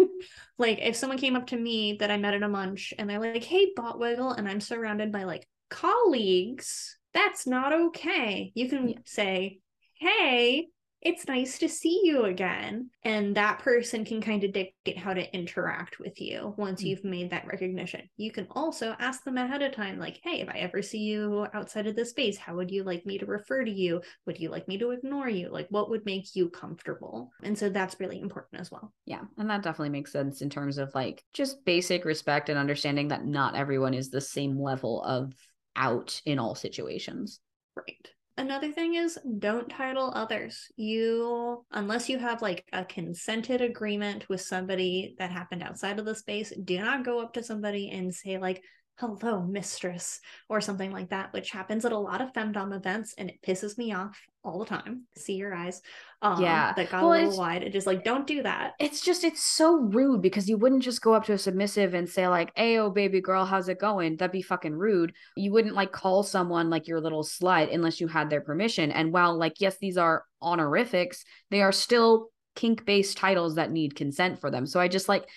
like, 0.57 0.79
if 0.81 0.95
someone 0.95 1.17
came 1.17 1.35
up 1.35 1.47
to 1.47 1.57
me 1.57 1.97
that 1.99 2.11
I 2.11 2.17
met 2.17 2.33
at 2.33 2.43
a 2.43 2.49
munch 2.49 2.93
and 2.97 3.09
they're 3.09 3.19
like, 3.19 3.43
hey, 3.43 3.71
butt 3.75 3.99
wiggle, 3.99 4.31
and 4.31 4.47
I'm 4.47 4.61
surrounded 4.61 5.11
by 5.11 5.23
like 5.23 5.47
colleagues, 5.69 6.97
that's 7.13 7.47
not 7.47 7.73
okay. 7.73 8.51
You 8.53 8.69
can 8.69 8.89
yeah. 8.89 8.97
say, 9.05 9.59
hey, 9.95 10.67
it's 11.01 11.27
nice 11.27 11.59
to 11.59 11.69
see 11.69 12.01
you 12.03 12.25
again. 12.25 12.89
And 13.03 13.35
that 13.35 13.59
person 13.59 14.03
can 14.03 14.19
kind 14.19 14.43
of 14.43 14.51
dictate 14.51 14.97
how 14.97 15.13
to 15.13 15.35
interact 15.35 15.99
with 15.99 16.19
you 16.19 16.55
once 16.57 16.79
mm-hmm. 16.79 16.87
you've 16.87 17.03
made 17.03 17.29
that 17.29 17.45
recognition. 17.45 18.09
You 18.17 18.31
can 18.31 18.47
also 18.51 18.95
ask 18.99 19.23
them 19.23 19.37
ahead 19.37 19.61
of 19.61 19.73
time, 19.73 19.99
like, 19.99 20.19
hey, 20.23 20.41
if 20.41 20.49
I 20.49 20.57
ever 20.57 20.81
see 20.81 20.99
you 20.99 21.45
outside 21.53 21.87
of 21.87 21.95
this 21.95 22.09
space, 22.09 22.37
how 22.37 22.55
would 22.55 22.71
you 22.71 22.83
like 22.83 23.05
me 23.05 23.17
to 23.19 23.25
refer 23.25 23.63
to 23.63 23.71
you? 23.71 24.01
Would 24.25 24.39
you 24.39 24.49
like 24.49 24.67
me 24.67 24.77
to 24.79 24.91
ignore 24.91 25.29
you? 25.29 25.49
Like, 25.49 25.67
what 25.69 25.89
would 25.89 26.05
make 26.05 26.35
you 26.35 26.49
comfortable? 26.49 27.31
And 27.43 27.57
so 27.57 27.69
that's 27.69 27.99
really 27.99 28.19
important 28.19 28.59
as 28.59 28.71
well. 28.71 28.91
Yeah. 29.05 29.21
And 29.37 29.49
that 29.49 29.61
definitely 29.61 29.89
makes 29.89 30.11
sense 30.11 30.41
in 30.41 30.49
terms 30.49 30.77
of 30.77 30.93
like 30.95 31.23
just 31.33 31.63
basic 31.63 32.05
respect 32.05 32.49
and 32.49 32.57
understanding 32.57 33.09
that 33.09 33.25
not 33.25 33.55
everyone 33.55 33.93
is 33.93 34.09
the 34.09 34.21
same 34.21 34.59
level 34.59 35.03
of 35.03 35.33
out 35.75 36.21
in 36.25 36.39
all 36.39 36.55
situations. 36.55 37.39
Right. 37.75 38.09
Another 38.37 38.71
thing 38.71 38.93
is 38.93 39.17
don't 39.39 39.67
title 39.67 40.11
others. 40.13 40.67
You, 40.75 41.65
unless 41.71 42.07
you 42.07 42.19
have 42.19 42.43
like 42.43 42.63
a 42.71 42.85
consented 42.85 43.61
agreement 43.61 44.29
with 44.29 44.41
somebody 44.41 45.15
that 45.17 45.31
happened 45.31 45.63
outside 45.63 45.97
of 45.97 46.05
the 46.05 46.13
space, 46.13 46.53
do 46.63 46.79
not 46.79 47.03
go 47.03 47.19
up 47.19 47.33
to 47.33 47.43
somebody 47.43 47.89
and 47.89 48.13
say, 48.13 48.37
like, 48.37 48.63
hello, 48.97 49.43
mistress, 49.43 50.19
or 50.49 50.59
something 50.59 50.91
like 50.91 51.09
that, 51.09 51.31
which 51.31 51.51
happens 51.51 51.85
at 51.85 51.91
a 51.91 51.97
lot 51.97 52.19
of 52.19 52.33
femdom 52.33 52.75
events 52.75 53.13
and 53.17 53.29
it 53.29 53.41
pisses 53.45 53.77
me 53.77 53.93
off 53.93 54.19
all 54.43 54.57
the 54.57 54.65
time. 54.65 55.03
See 55.15 55.35
your 55.35 55.53
eyes. 55.53 55.81
Um, 56.23 56.41
yeah. 56.41 56.73
That 56.73 56.89
got 56.89 57.03
well, 57.03 57.13
a 57.13 57.21
little 57.21 57.37
wide. 57.37 57.61
It 57.61 57.73
just 57.73 57.85
like, 57.85 58.03
don't 58.03 58.25
do 58.25 58.41
that. 58.41 58.73
It's 58.79 59.01
just, 59.01 59.23
it's 59.23 59.43
so 59.43 59.75
rude 59.75 60.23
because 60.23 60.49
you 60.49 60.57
wouldn't 60.57 60.81
just 60.81 61.01
go 61.03 61.13
up 61.13 61.25
to 61.25 61.33
a 61.33 61.37
submissive 61.37 61.93
and 61.93 62.09
say, 62.09 62.27
like, 62.27 62.51
hey, 62.55 62.79
oh, 62.79 62.89
baby 62.89 63.21
girl, 63.21 63.45
how's 63.45 63.69
it 63.69 63.79
going? 63.79 64.17
That'd 64.17 64.31
be 64.31 64.41
fucking 64.41 64.73
rude. 64.73 65.13
You 65.35 65.51
wouldn't 65.51 65.75
like 65.75 65.91
call 65.91 66.23
someone 66.23 66.71
like 66.71 66.87
your 66.87 66.99
little 66.99 67.23
slut 67.23 67.71
unless 67.71 68.01
you 68.01 68.07
had 68.07 68.31
their 68.31 68.41
permission. 68.41 68.91
And 68.91 69.13
while, 69.13 69.37
like, 69.37 69.61
yes, 69.61 69.77
these 69.79 69.97
are 69.97 70.23
honorifics, 70.41 71.23
they 71.51 71.61
are 71.61 71.71
still 71.71 72.29
kink 72.55 72.85
based 72.85 73.17
titles 73.17 73.55
that 73.55 73.71
need 73.71 73.95
consent 73.95 74.41
for 74.41 74.49
them. 74.49 74.65
So 74.65 74.79
I 74.79 74.87
just 74.87 75.07
like, 75.07 75.27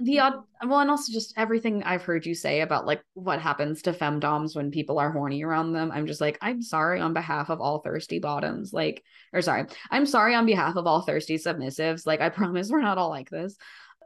the 0.00 0.20
odd 0.20 0.34
well 0.66 0.80
and 0.80 0.90
also 0.90 1.12
just 1.12 1.34
everything 1.36 1.82
i've 1.82 2.02
heard 2.02 2.24
you 2.24 2.34
say 2.34 2.60
about 2.60 2.86
like 2.86 3.02
what 3.14 3.40
happens 3.40 3.82
to 3.82 3.92
femdoms 3.92 4.56
when 4.56 4.70
people 4.70 4.98
are 4.98 5.12
horny 5.12 5.42
around 5.42 5.72
them 5.72 5.90
i'm 5.92 6.06
just 6.06 6.20
like 6.20 6.38
i'm 6.40 6.62
sorry 6.62 7.00
on 7.00 7.12
behalf 7.12 7.50
of 7.50 7.60
all 7.60 7.80
thirsty 7.80 8.18
bottoms 8.18 8.72
like 8.72 9.02
or 9.32 9.42
sorry 9.42 9.66
i'm 9.90 10.06
sorry 10.06 10.34
on 10.34 10.46
behalf 10.46 10.76
of 10.76 10.86
all 10.86 11.02
thirsty 11.02 11.36
submissives 11.36 12.06
like 12.06 12.20
i 12.20 12.28
promise 12.36 12.70
we're 12.70 12.80
not 12.80 12.98
all 12.98 13.10
like 13.10 13.30
this. 13.30 13.56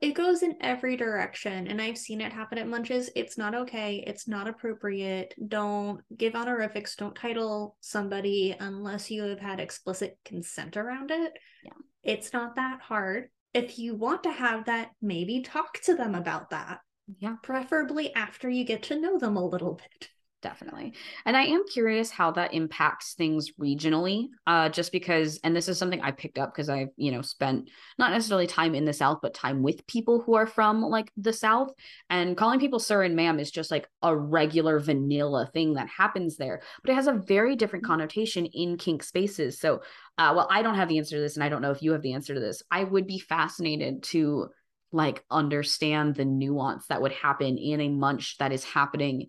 It 0.02 0.14
goes 0.14 0.42
in 0.42 0.56
every 0.62 0.96
direction 0.96 1.66
and 1.66 1.80
i've 1.80 1.98
seen 1.98 2.22
it 2.22 2.32
happen 2.32 2.56
at 2.56 2.66
munches 2.66 3.10
it's 3.14 3.36
not 3.36 3.54
okay. 3.54 4.02
It's 4.06 4.26
not 4.26 4.48
appropriate. 4.48 5.34
Don't 5.46 6.00
give 6.16 6.34
honorifics. 6.34 6.96
Don't 6.96 7.14
title 7.14 7.76
somebody 7.80 8.56
unless 8.58 9.10
you 9.10 9.24
have 9.24 9.40
had 9.40 9.60
explicit 9.60 10.16
consent 10.24 10.78
around 10.78 11.10
it. 11.10 11.34
Yeah. 11.62 11.72
It's 12.02 12.32
not 12.32 12.56
that 12.56 12.80
hard 12.80 13.28
if 13.52 13.78
you 13.78 13.94
want 13.94 14.22
to 14.24 14.32
have 14.32 14.66
that, 14.66 14.90
maybe 15.02 15.40
talk 15.40 15.80
to 15.82 15.94
them 15.94 16.14
about 16.14 16.50
that. 16.50 16.80
Yeah. 17.18 17.36
Preferably 17.42 18.14
after 18.14 18.48
you 18.48 18.64
get 18.64 18.82
to 18.84 19.00
know 19.00 19.18
them 19.18 19.36
a 19.36 19.44
little 19.44 19.74
bit 19.74 20.08
definitely. 20.42 20.94
And 21.26 21.36
i 21.36 21.42
am 21.42 21.66
curious 21.66 22.10
how 22.10 22.30
that 22.32 22.54
impacts 22.54 23.14
things 23.14 23.52
regionally 23.60 24.28
uh 24.46 24.68
just 24.68 24.92
because 24.92 25.38
and 25.44 25.54
this 25.54 25.68
is 25.68 25.78
something 25.78 26.00
i 26.00 26.10
picked 26.10 26.38
up 26.38 26.52
because 26.52 26.68
i've 26.68 26.88
you 26.96 27.12
know 27.12 27.22
spent 27.22 27.68
not 27.98 28.10
necessarily 28.12 28.46
time 28.46 28.74
in 28.74 28.84
the 28.84 28.92
south 28.92 29.18
but 29.22 29.34
time 29.34 29.62
with 29.62 29.86
people 29.86 30.20
who 30.20 30.34
are 30.34 30.46
from 30.46 30.82
like 30.82 31.10
the 31.16 31.32
south. 31.32 31.70
And 32.08 32.36
calling 32.36 32.60
people 32.60 32.78
sir 32.78 33.02
and 33.02 33.16
ma'am 33.16 33.38
is 33.38 33.50
just 33.50 33.70
like 33.70 33.88
a 34.02 34.16
regular 34.16 34.78
vanilla 34.78 35.48
thing 35.52 35.74
that 35.74 35.88
happens 35.88 36.36
there 36.36 36.62
but 36.82 36.90
it 36.90 36.94
has 36.94 37.06
a 37.06 37.12
very 37.12 37.56
different 37.56 37.84
mm-hmm. 37.84 37.92
connotation 37.92 38.46
in 38.46 38.76
kink 38.76 39.02
spaces. 39.02 39.60
So 39.60 39.82
uh 40.18 40.32
well 40.34 40.48
i 40.50 40.62
don't 40.62 40.76
have 40.76 40.88
the 40.88 40.98
answer 40.98 41.16
to 41.16 41.22
this 41.22 41.36
and 41.36 41.44
i 41.44 41.48
don't 41.48 41.62
know 41.62 41.70
if 41.70 41.82
you 41.82 41.92
have 41.92 42.02
the 42.02 42.14
answer 42.14 42.34
to 42.34 42.40
this. 42.40 42.62
I 42.70 42.84
would 42.84 43.06
be 43.06 43.18
fascinated 43.18 44.02
to 44.04 44.50
like 44.92 45.24
understand 45.30 46.14
the 46.16 46.24
nuance 46.24 46.86
that 46.88 47.00
would 47.00 47.12
happen 47.12 47.58
in 47.58 47.80
a 47.80 47.88
munch 47.88 48.36
that 48.38 48.52
is 48.52 48.64
happening 48.64 49.28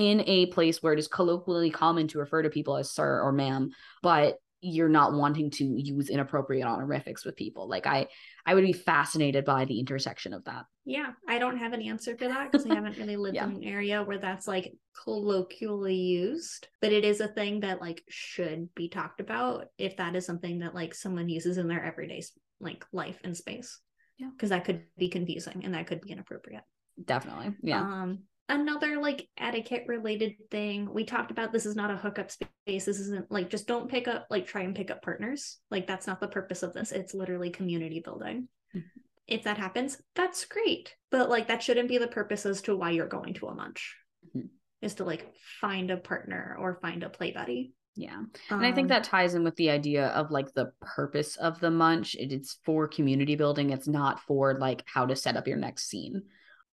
in 0.00 0.22
a 0.26 0.46
place 0.46 0.82
where 0.82 0.94
it 0.94 0.98
is 0.98 1.08
colloquially 1.08 1.70
common 1.70 2.08
to 2.08 2.18
refer 2.18 2.42
to 2.42 2.48
people 2.48 2.76
as 2.76 2.90
sir 2.90 3.20
or 3.20 3.32
ma'am, 3.32 3.70
but 4.02 4.38
you're 4.62 4.88
not 4.88 5.12
wanting 5.12 5.50
to 5.50 5.64
use 5.64 6.08
inappropriate 6.08 6.66
honorifics 6.66 7.24
with 7.24 7.36
people. 7.36 7.68
Like 7.68 7.86
I 7.86 8.08
I 8.46 8.54
would 8.54 8.64
be 8.64 8.72
fascinated 8.72 9.44
by 9.44 9.66
the 9.66 9.78
intersection 9.78 10.32
of 10.32 10.44
that. 10.44 10.64
Yeah, 10.84 11.12
I 11.28 11.38
don't 11.38 11.58
have 11.58 11.74
an 11.74 11.82
answer 11.82 12.16
for 12.16 12.28
that 12.28 12.50
because 12.50 12.66
I 12.66 12.74
haven't 12.74 12.96
really 12.96 13.16
lived 13.18 13.36
yeah. 13.36 13.44
in 13.44 13.56
an 13.56 13.64
area 13.64 14.02
where 14.02 14.18
that's 14.18 14.48
like 14.48 14.72
colloquially 15.04 15.94
used, 15.94 16.68
but 16.80 16.92
it 16.92 17.04
is 17.04 17.20
a 17.20 17.28
thing 17.28 17.60
that 17.60 17.80
like 17.80 18.02
should 18.08 18.74
be 18.74 18.88
talked 18.88 19.20
about 19.20 19.66
if 19.78 19.96
that 19.98 20.16
is 20.16 20.24
something 20.26 20.60
that 20.60 20.74
like 20.74 20.94
someone 20.94 21.28
uses 21.28 21.58
in 21.58 21.68
their 21.68 21.84
everyday 21.84 22.22
like 22.58 22.84
life 22.92 23.18
and 23.22 23.36
space. 23.36 23.78
Yeah. 24.18 24.30
Because 24.30 24.50
that 24.50 24.64
could 24.64 24.82
be 24.98 25.08
confusing 25.08 25.62
and 25.64 25.74
that 25.74 25.86
could 25.86 26.00
be 26.00 26.10
inappropriate. 26.10 26.62
Definitely. 27.02 27.54
Yeah. 27.62 27.80
Um 27.80 28.20
another 28.50 29.00
like 29.00 29.28
etiquette 29.38 29.84
related 29.86 30.34
thing 30.50 30.92
we 30.92 31.04
talked 31.04 31.30
about 31.30 31.52
this 31.52 31.64
is 31.64 31.76
not 31.76 31.90
a 31.90 31.96
hookup 31.96 32.30
space 32.30 32.84
this 32.84 32.98
isn't 32.98 33.30
like 33.30 33.48
just 33.48 33.66
don't 33.66 33.88
pick 33.88 34.08
up 34.08 34.26
like 34.28 34.46
try 34.46 34.62
and 34.62 34.74
pick 34.74 34.90
up 34.90 35.02
partners 35.02 35.58
like 35.70 35.86
that's 35.86 36.06
not 36.06 36.20
the 36.20 36.28
purpose 36.28 36.62
of 36.62 36.74
this 36.74 36.90
it's 36.90 37.14
literally 37.14 37.50
community 37.50 38.00
building 38.00 38.48
mm-hmm. 38.76 39.00
if 39.28 39.44
that 39.44 39.56
happens 39.56 40.02
that's 40.16 40.44
great 40.44 40.94
but 41.10 41.30
like 41.30 41.48
that 41.48 41.62
shouldn't 41.62 41.88
be 41.88 41.98
the 41.98 42.08
purpose 42.08 42.44
as 42.44 42.60
to 42.60 42.76
why 42.76 42.90
you're 42.90 43.06
going 43.06 43.32
to 43.32 43.46
a 43.46 43.54
munch 43.54 43.96
mm-hmm. 44.36 44.48
is 44.82 44.94
to 44.94 45.04
like 45.04 45.32
find 45.60 45.90
a 45.92 45.96
partner 45.96 46.56
or 46.58 46.78
find 46.82 47.02
a 47.02 47.08
play 47.08 47.30
buddy 47.30 47.72
yeah. 47.96 48.22
And 48.50 48.60
um, 48.60 48.60
I 48.60 48.72
think 48.72 48.84
um, 48.84 48.88
that 48.90 49.04
ties 49.04 49.34
in 49.34 49.42
with 49.42 49.56
the 49.56 49.68
idea 49.68 50.06
of 50.10 50.30
like 50.30 50.54
the 50.54 50.70
purpose 50.80 51.36
of 51.36 51.58
the 51.58 51.72
munch. 51.72 52.14
It, 52.14 52.32
it's 52.32 52.56
for 52.64 52.86
community 52.86 53.34
building. 53.34 53.70
It's 53.70 53.88
not 53.88 54.20
for 54.20 54.54
like 54.54 54.84
how 54.86 55.06
to 55.06 55.16
set 55.16 55.36
up 55.36 55.48
your 55.48 55.58
next 55.58 55.90
scene 55.90 56.22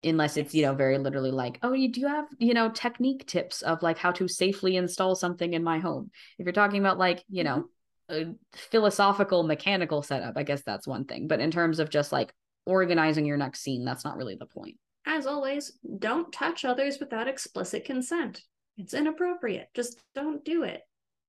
unless 0.06 0.36
it's 0.36 0.54
you 0.54 0.62
know 0.62 0.74
very 0.74 0.98
literally 0.98 1.30
like 1.30 1.58
oh 1.62 1.72
you 1.72 1.90
do 1.90 2.00
you 2.00 2.08
have 2.08 2.26
you 2.38 2.54
know 2.54 2.68
technique 2.70 3.26
tips 3.26 3.62
of 3.62 3.82
like 3.82 3.98
how 3.98 4.12
to 4.12 4.28
safely 4.28 4.76
install 4.76 5.14
something 5.14 5.54
in 5.54 5.64
my 5.64 5.78
home. 5.78 6.10
If 6.38 6.44
you're 6.44 6.52
talking 6.52 6.80
about 6.80 6.98
like 6.98 7.24
you 7.28 7.44
know 7.44 7.64
mm-hmm. 8.10 8.30
a 8.30 8.34
philosophical 8.56 9.42
mechanical 9.42 10.02
setup 10.02 10.36
i 10.36 10.44
guess 10.44 10.62
that's 10.62 10.86
one 10.86 11.04
thing 11.04 11.26
but 11.26 11.40
in 11.40 11.50
terms 11.50 11.80
of 11.80 11.90
just 11.90 12.12
like 12.12 12.32
organizing 12.66 13.24
your 13.24 13.36
next 13.36 13.60
scene 13.60 13.84
that's 13.84 14.04
not 14.04 14.16
really 14.16 14.36
the 14.36 14.46
point. 14.46 14.76
As 15.06 15.26
always 15.26 15.72
don't 15.98 16.32
touch 16.32 16.64
others 16.64 16.98
without 16.98 17.28
explicit 17.28 17.84
consent. 17.84 18.42
It's 18.76 18.92
inappropriate. 18.92 19.68
Just 19.72 20.02
don't 20.14 20.44
do 20.44 20.64
it. 20.64 20.82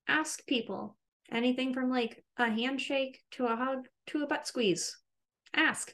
Ask 0.08 0.46
people. 0.48 0.98
Anything 1.32 1.74
from 1.74 1.90
like 1.90 2.24
a 2.38 2.50
handshake 2.50 3.22
to 3.32 3.46
a 3.46 3.56
hug 3.56 3.88
to 4.08 4.24
a 4.24 4.28
butt 4.28 4.48
squeeze. 4.48 4.98
Ask 5.54 5.94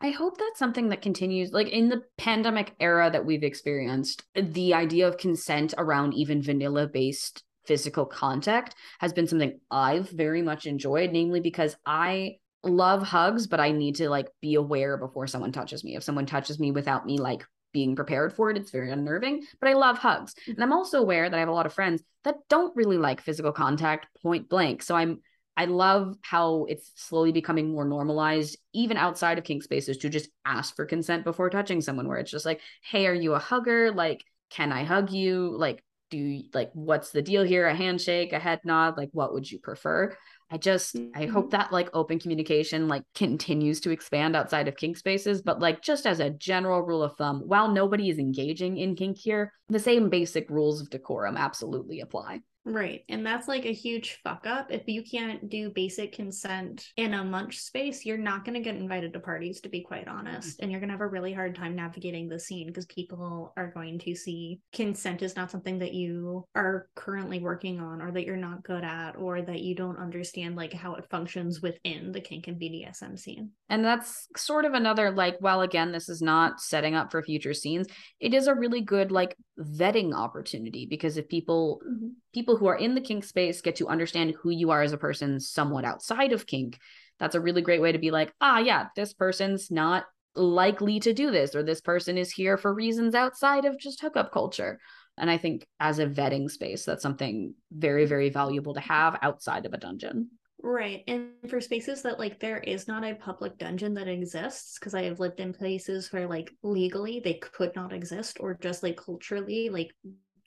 I 0.00 0.10
hope 0.10 0.38
that's 0.38 0.58
something 0.58 0.88
that 0.88 1.02
continues 1.02 1.52
like 1.52 1.68
in 1.68 1.88
the 1.88 2.02
pandemic 2.18 2.74
era 2.80 3.10
that 3.10 3.24
we've 3.24 3.42
experienced. 3.42 4.24
The 4.34 4.74
idea 4.74 5.08
of 5.08 5.18
consent 5.18 5.74
around 5.78 6.14
even 6.14 6.42
vanilla 6.42 6.86
based 6.86 7.42
physical 7.66 8.06
contact 8.06 8.74
has 9.00 9.12
been 9.12 9.26
something 9.26 9.58
I've 9.70 10.08
very 10.10 10.42
much 10.42 10.66
enjoyed, 10.66 11.12
namely 11.12 11.40
because 11.40 11.76
I 11.84 12.38
love 12.62 13.02
hugs, 13.02 13.46
but 13.46 13.60
I 13.60 13.72
need 13.72 13.96
to 13.96 14.08
like 14.08 14.28
be 14.40 14.54
aware 14.54 14.96
before 14.96 15.26
someone 15.26 15.52
touches 15.52 15.84
me. 15.84 15.96
If 15.96 16.02
someone 16.02 16.26
touches 16.26 16.58
me 16.58 16.70
without 16.72 17.06
me 17.06 17.18
like 17.18 17.44
being 17.72 17.96
prepared 17.96 18.32
for 18.32 18.50
it, 18.50 18.56
it's 18.56 18.70
very 18.70 18.90
unnerving. 18.90 19.44
But 19.60 19.68
I 19.68 19.74
love 19.74 19.98
hugs. 19.98 20.34
Mm-hmm. 20.34 20.52
And 20.52 20.62
I'm 20.62 20.72
also 20.72 21.00
aware 21.00 21.28
that 21.28 21.36
I 21.36 21.40
have 21.40 21.48
a 21.48 21.52
lot 21.52 21.66
of 21.66 21.74
friends 21.74 22.02
that 22.24 22.36
don't 22.48 22.74
really 22.76 22.98
like 22.98 23.20
physical 23.20 23.52
contact 23.52 24.06
point 24.22 24.48
blank. 24.48 24.82
So 24.82 24.96
I'm 24.96 25.20
I 25.56 25.64
love 25.66 26.16
how 26.22 26.66
it's 26.68 26.92
slowly 26.96 27.32
becoming 27.32 27.72
more 27.72 27.84
normalized, 27.84 28.58
even 28.72 28.96
outside 28.96 29.38
of 29.38 29.44
kink 29.44 29.62
spaces, 29.62 29.98
to 29.98 30.08
just 30.08 30.28
ask 30.44 30.76
for 30.76 30.84
consent 30.84 31.24
before 31.24 31.50
touching 31.50 31.80
someone, 31.80 32.08
where 32.08 32.18
it's 32.18 32.30
just 32.30 32.46
like, 32.46 32.60
hey, 32.82 33.06
are 33.06 33.14
you 33.14 33.34
a 33.34 33.38
hugger? 33.38 33.92
Like, 33.92 34.24
can 34.50 34.72
I 34.72 34.84
hug 34.84 35.10
you? 35.10 35.56
Like, 35.56 35.82
do 36.10 36.18
you, 36.18 36.44
like, 36.54 36.70
what's 36.72 37.10
the 37.10 37.22
deal 37.22 37.42
here? 37.42 37.66
A 37.66 37.74
handshake, 37.74 38.32
a 38.32 38.38
head 38.38 38.60
nod? 38.64 38.96
Like, 38.96 39.10
what 39.12 39.32
would 39.32 39.50
you 39.50 39.58
prefer? 39.58 40.16
I 40.50 40.58
just 40.58 40.94
mm-hmm. 40.94 41.20
I 41.20 41.26
hope 41.26 41.50
that 41.50 41.72
like 41.72 41.90
open 41.92 42.20
communication 42.20 42.86
like 42.86 43.02
continues 43.14 43.80
to 43.80 43.90
expand 43.90 44.36
outside 44.36 44.68
of 44.68 44.76
kink 44.76 44.96
spaces, 44.96 45.42
but 45.42 45.58
like 45.58 45.82
just 45.82 46.06
as 46.06 46.20
a 46.20 46.30
general 46.30 46.82
rule 46.82 47.02
of 47.02 47.16
thumb, 47.16 47.42
while 47.46 47.70
nobody 47.72 48.10
is 48.10 48.18
engaging 48.18 48.76
in 48.76 48.94
kink 48.94 49.18
here, 49.18 49.52
the 49.68 49.80
same 49.80 50.08
basic 50.08 50.48
rules 50.48 50.80
of 50.80 50.90
decorum 50.90 51.36
absolutely 51.36 52.00
apply. 52.00 52.40
Right. 52.66 53.04
And 53.08 53.24
that's 53.24 53.46
like 53.46 53.64
a 53.64 53.72
huge 53.72 54.18
fuck 54.24 54.44
up. 54.44 54.72
If 54.72 54.88
you 54.88 55.04
can't 55.04 55.48
do 55.48 55.70
basic 55.70 56.12
consent 56.12 56.84
in 56.96 57.14
a 57.14 57.24
munch 57.24 57.58
space, 57.58 58.04
you're 58.04 58.18
not 58.18 58.44
going 58.44 58.54
to 58.54 58.60
get 58.60 58.74
invited 58.74 59.12
to 59.12 59.20
parties, 59.20 59.60
to 59.60 59.68
be 59.68 59.82
quite 59.82 60.08
honest. 60.08 60.58
And 60.60 60.70
you're 60.70 60.80
going 60.80 60.88
to 60.88 60.94
have 60.94 61.00
a 61.00 61.06
really 61.06 61.32
hard 61.32 61.54
time 61.54 61.76
navigating 61.76 62.28
the 62.28 62.40
scene 62.40 62.66
because 62.66 62.84
people 62.86 63.52
are 63.56 63.70
going 63.70 64.00
to 64.00 64.16
see 64.16 64.58
consent 64.72 65.22
is 65.22 65.36
not 65.36 65.52
something 65.52 65.78
that 65.78 65.94
you 65.94 66.44
are 66.56 66.88
currently 66.96 67.38
working 67.38 67.78
on 67.78 68.02
or 68.02 68.10
that 68.10 68.26
you're 68.26 68.36
not 68.36 68.64
good 68.64 68.82
at 68.82 69.16
or 69.16 69.42
that 69.42 69.60
you 69.60 69.76
don't 69.76 69.98
understand 69.98 70.56
like 70.56 70.72
how 70.72 70.96
it 70.96 71.08
functions 71.08 71.62
within 71.62 72.10
the 72.10 72.20
kink 72.20 72.48
and 72.48 72.60
BDSM 72.60 73.16
scene. 73.16 73.50
And 73.68 73.84
that's 73.84 74.26
sort 74.36 74.64
of 74.64 74.74
another 74.74 75.12
like, 75.12 75.36
well, 75.40 75.62
again, 75.62 75.92
this 75.92 76.08
is 76.08 76.20
not 76.20 76.60
setting 76.60 76.96
up 76.96 77.12
for 77.12 77.22
future 77.22 77.54
scenes. 77.54 77.86
It 78.18 78.34
is 78.34 78.48
a 78.48 78.54
really 78.54 78.80
good 78.80 79.12
like 79.12 79.36
vetting 79.58 80.14
opportunity 80.14 80.86
because 80.86 81.16
if 81.16 81.28
people 81.28 81.80
mm-hmm. 81.86 82.08
People 82.36 82.58
who 82.58 82.66
are 82.66 82.76
in 82.76 82.94
the 82.94 83.00
kink 83.00 83.24
space 83.24 83.62
get 83.62 83.76
to 83.76 83.88
understand 83.88 84.34
who 84.38 84.50
you 84.50 84.70
are 84.70 84.82
as 84.82 84.92
a 84.92 84.98
person 84.98 85.40
somewhat 85.40 85.86
outside 85.86 86.32
of 86.34 86.46
kink. 86.46 86.78
That's 87.18 87.34
a 87.34 87.40
really 87.40 87.62
great 87.62 87.80
way 87.80 87.92
to 87.92 87.98
be 87.98 88.10
like 88.10 88.34
ah 88.42 88.58
yeah 88.58 88.88
this 88.94 89.14
person's 89.14 89.70
not 89.70 90.04
likely 90.34 91.00
to 91.00 91.14
do 91.14 91.30
this 91.30 91.54
or 91.54 91.62
this 91.62 91.80
person 91.80 92.18
is 92.18 92.30
here 92.30 92.58
for 92.58 92.74
reasons 92.74 93.14
outside 93.14 93.64
of 93.64 93.78
just 93.78 94.02
hookup 94.02 94.32
culture. 94.32 94.78
And 95.16 95.30
i 95.30 95.38
think 95.38 95.66
as 95.80 95.98
a 95.98 96.06
vetting 96.06 96.50
space 96.50 96.84
that's 96.84 97.02
something 97.02 97.54
very 97.72 98.04
very 98.04 98.28
valuable 98.28 98.74
to 98.74 98.80
have 98.80 99.18
outside 99.22 99.64
of 99.64 99.72
a 99.72 99.78
dungeon. 99.78 100.28
Right. 100.62 101.04
And 101.06 101.30
for 101.48 101.60
spaces 101.60 102.02
that 102.02 102.18
like 102.18 102.40
there 102.40 102.58
is 102.58 102.88
not 102.88 103.04
a 103.04 103.14
public 103.14 103.56
dungeon 103.56 103.94
that 103.94 104.08
exists, 104.08 104.78
because 104.78 104.94
I 104.94 105.04
have 105.04 105.20
lived 105.20 105.40
in 105.40 105.52
places 105.52 106.12
where 106.12 106.26
like 106.26 106.50
legally 106.62 107.20
they 107.20 107.34
could 107.34 107.72
not 107.76 107.92
exist, 107.92 108.38
or 108.40 108.58
just 108.60 108.82
like 108.82 108.96
culturally, 108.96 109.68
like 109.68 109.90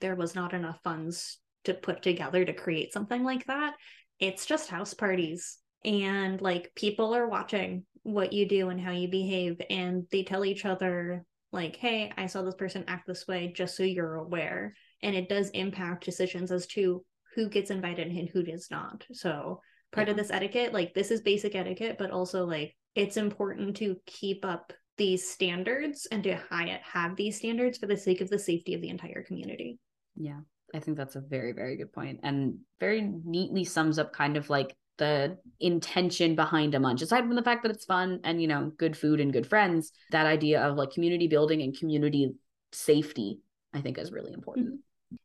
there 0.01 0.15
was 0.15 0.35
not 0.35 0.53
enough 0.53 0.79
funds 0.83 1.39
to 1.65 1.73
put 1.73 2.01
together 2.01 2.45
to 2.45 2.53
create 2.53 2.93
something 2.93 3.23
like 3.23 3.45
that. 3.45 3.75
It's 4.19 4.45
just 4.45 4.69
house 4.69 4.93
parties. 4.93 5.57
And 5.85 6.41
like 6.41 6.71
people 6.75 7.15
are 7.15 7.27
watching 7.27 7.85
what 8.03 8.33
you 8.33 8.47
do 8.47 8.69
and 8.69 8.79
how 8.79 8.91
you 8.91 9.07
behave, 9.07 9.61
and 9.69 10.05
they 10.11 10.23
tell 10.23 10.43
each 10.45 10.65
other, 10.65 11.25
like, 11.51 11.75
hey, 11.75 12.11
I 12.17 12.27
saw 12.27 12.41
this 12.41 12.55
person 12.55 12.83
act 12.87 13.07
this 13.07 13.27
way, 13.27 13.53
just 13.55 13.75
so 13.75 13.83
you're 13.83 14.15
aware. 14.15 14.73
And 15.01 15.15
it 15.15 15.29
does 15.29 15.49
impact 15.51 16.05
decisions 16.05 16.51
as 16.51 16.67
to 16.67 17.03
who 17.35 17.49
gets 17.49 17.71
invited 17.71 18.07
and 18.07 18.29
who 18.29 18.43
does 18.43 18.69
not. 18.69 19.05
So 19.13 19.61
part 19.91 20.07
yeah. 20.07 20.11
of 20.11 20.17
this 20.17 20.31
etiquette 20.31 20.73
like 20.73 20.93
this 20.93 21.11
is 21.11 21.21
basic 21.21 21.55
etiquette 21.55 21.97
but 21.97 22.11
also 22.11 22.45
like 22.45 22.75
it's 22.95 23.17
important 23.17 23.77
to 23.77 23.95
keep 24.05 24.45
up 24.45 24.73
these 24.97 25.29
standards 25.29 26.07
and 26.11 26.23
to 26.23 26.37
have 26.83 27.15
these 27.15 27.37
standards 27.37 27.77
for 27.77 27.87
the 27.87 27.97
sake 27.97 28.21
of 28.21 28.29
the 28.29 28.39
safety 28.39 28.73
of 28.73 28.81
the 28.81 28.89
entire 28.89 29.23
community 29.23 29.79
yeah 30.15 30.39
i 30.73 30.79
think 30.79 30.97
that's 30.97 31.15
a 31.15 31.21
very 31.21 31.51
very 31.51 31.75
good 31.75 31.91
point 31.91 32.19
and 32.23 32.57
very 32.79 33.01
neatly 33.25 33.63
sums 33.63 33.99
up 33.99 34.13
kind 34.13 34.37
of 34.37 34.49
like 34.49 34.75
the 34.97 35.37
intention 35.61 36.35
behind 36.35 36.75
a 36.75 36.79
munch 36.79 37.01
aside 37.01 37.25
from 37.25 37.35
the 37.35 37.41
fact 37.41 37.63
that 37.63 37.71
it's 37.71 37.85
fun 37.85 38.19
and 38.23 38.41
you 38.41 38.47
know 38.47 38.71
good 38.77 38.97
food 38.97 39.19
and 39.19 39.31
good 39.33 39.47
friends 39.47 39.91
that 40.11 40.25
idea 40.25 40.61
of 40.61 40.75
like 40.75 40.91
community 40.91 41.27
building 41.27 41.61
and 41.61 41.77
community 41.77 42.33
safety 42.71 43.39
i 43.73 43.81
think 43.81 43.97
is 43.97 44.11
really 44.11 44.33
important. 44.33 44.79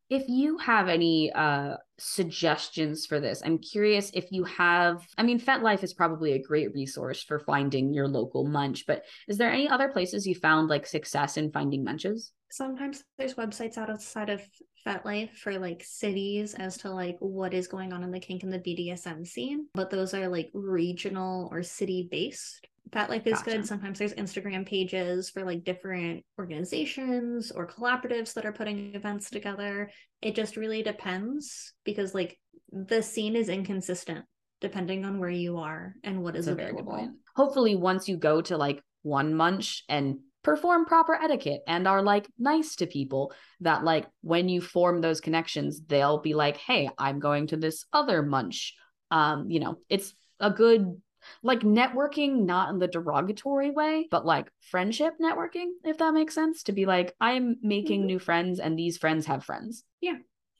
If 0.09 0.27
you 0.27 0.57
have 0.59 0.87
any 0.87 1.31
uh, 1.31 1.77
suggestions 1.97 3.05
for 3.05 3.19
this, 3.19 3.41
I'm 3.43 3.57
curious 3.57 4.11
if 4.13 4.31
you 4.31 4.43
have. 4.43 5.05
I 5.17 5.23
mean, 5.23 5.39
FetLife 5.39 5.83
is 5.83 5.93
probably 5.93 6.33
a 6.33 6.41
great 6.41 6.73
resource 6.73 7.23
for 7.23 7.39
finding 7.39 7.93
your 7.93 8.07
local 8.07 8.47
munch, 8.47 8.85
but 8.85 9.03
is 9.27 9.37
there 9.37 9.51
any 9.51 9.67
other 9.67 9.89
places 9.89 10.27
you 10.27 10.35
found 10.35 10.69
like 10.69 10.85
success 10.85 11.37
in 11.37 11.51
finding 11.51 11.83
munches? 11.83 12.31
Sometimes 12.51 13.03
there's 13.17 13.33
websites 13.33 13.77
outside 13.77 14.29
of 14.29 14.41
FetLife 14.85 15.35
for 15.35 15.57
like 15.57 15.83
cities 15.83 16.53
as 16.53 16.77
to 16.77 16.91
like 16.91 17.17
what 17.19 17.53
is 17.53 17.67
going 17.67 17.91
on 17.91 18.03
in 18.03 18.11
the 18.11 18.19
kink 18.19 18.43
and 18.43 18.53
the 18.53 18.59
BDSM 18.59 19.25
scene, 19.25 19.67
but 19.73 19.89
those 19.89 20.13
are 20.13 20.27
like 20.27 20.51
regional 20.53 21.49
or 21.51 21.63
city 21.63 22.07
based. 22.09 22.67
FetLife 22.91 23.25
is 23.27 23.39
gotcha. 23.39 23.51
good. 23.51 23.67
Sometimes 23.67 23.99
there's 23.99 24.13
Instagram 24.13 24.65
pages 24.65 25.29
for 25.29 25.43
like 25.43 25.63
different 25.63 26.23
organizations 26.37 27.51
or 27.51 27.67
collaboratives 27.67 28.33
that 28.33 28.45
are 28.45 28.53
putting 28.53 28.93
events 28.95 29.29
together. 29.29 29.89
It 30.21 30.35
just 30.35 30.55
really 30.55 30.83
depends 30.83 31.73
because 31.83 32.13
like 32.13 32.37
the 32.71 33.01
scene 33.01 33.35
is 33.35 33.49
inconsistent 33.49 34.25
depending 34.61 35.03
on 35.05 35.19
where 35.19 35.29
you 35.29 35.57
are 35.57 35.95
and 36.03 36.21
what 36.21 36.35
is 36.35 36.45
That's 36.45 36.59
available. 36.59 37.11
Hopefully 37.35 37.75
once 37.75 38.07
you 38.07 38.17
go 38.17 38.41
to 38.41 38.57
like 38.57 38.81
one 39.01 39.35
munch 39.35 39.83
and 39.89 40.19
perform 40.43 40.85
proper 40.85 41.15
etiquette 41.15 41.61
and 41.67 41.87
are 41.87 42.03
like 42.03 42.27
nice 42.37 42.75
to 42.75 42.85
people 42.85 43.33
that 43.61 43.83
like 43.83 44.05
when 44.21 44.47
you 44.47 44.61
form 44.61 45.01
those 45.01 45.19
connections 45.19 45.81
they'll 45.87 46.19
be 46.19 46.35
like 46.35 46.55
hey 46.57 46.87
i'm 46.99 47.19
going 47.19 47.47
to 47.47 47.57
this 47.57 47.85
other 47.91 48.21
munch 48.21 48.75
um 49.09 49.49
you 49.49 49.59
know 49.59 49.79
it's 49.89 50.13
a 50.39 50.51
good 50.51 51.01
like 51.43 51.61
networking 51.61 52.45
not 52.45 52.69
in 52.69 52.79
the 52.79 52.87
derogatory 52.87 53.71
way 53.71 54.07
but 54.11 54.25
like 54.25 54.51
friendship 54.59 55.13
networking 55.21 55.71
if 55.83 55.97
that 55.97 56.13
makes 56.13 56.33
sense 56.33 56.63
to 56.63 56.71
be 56.71 56.85
like 56.85 57.15
i'm 57.19 57.57
making 57.61 58.01
mm-hmm. 58.01 58.07
new 58.07 58.19
friends 58.19 58.59
and 58.59 58.77
these 58.77 58.97
friends 58.97 59.25
have 59.25 59.43
friends. 59.43 59.83
Yeah 60.01 60.15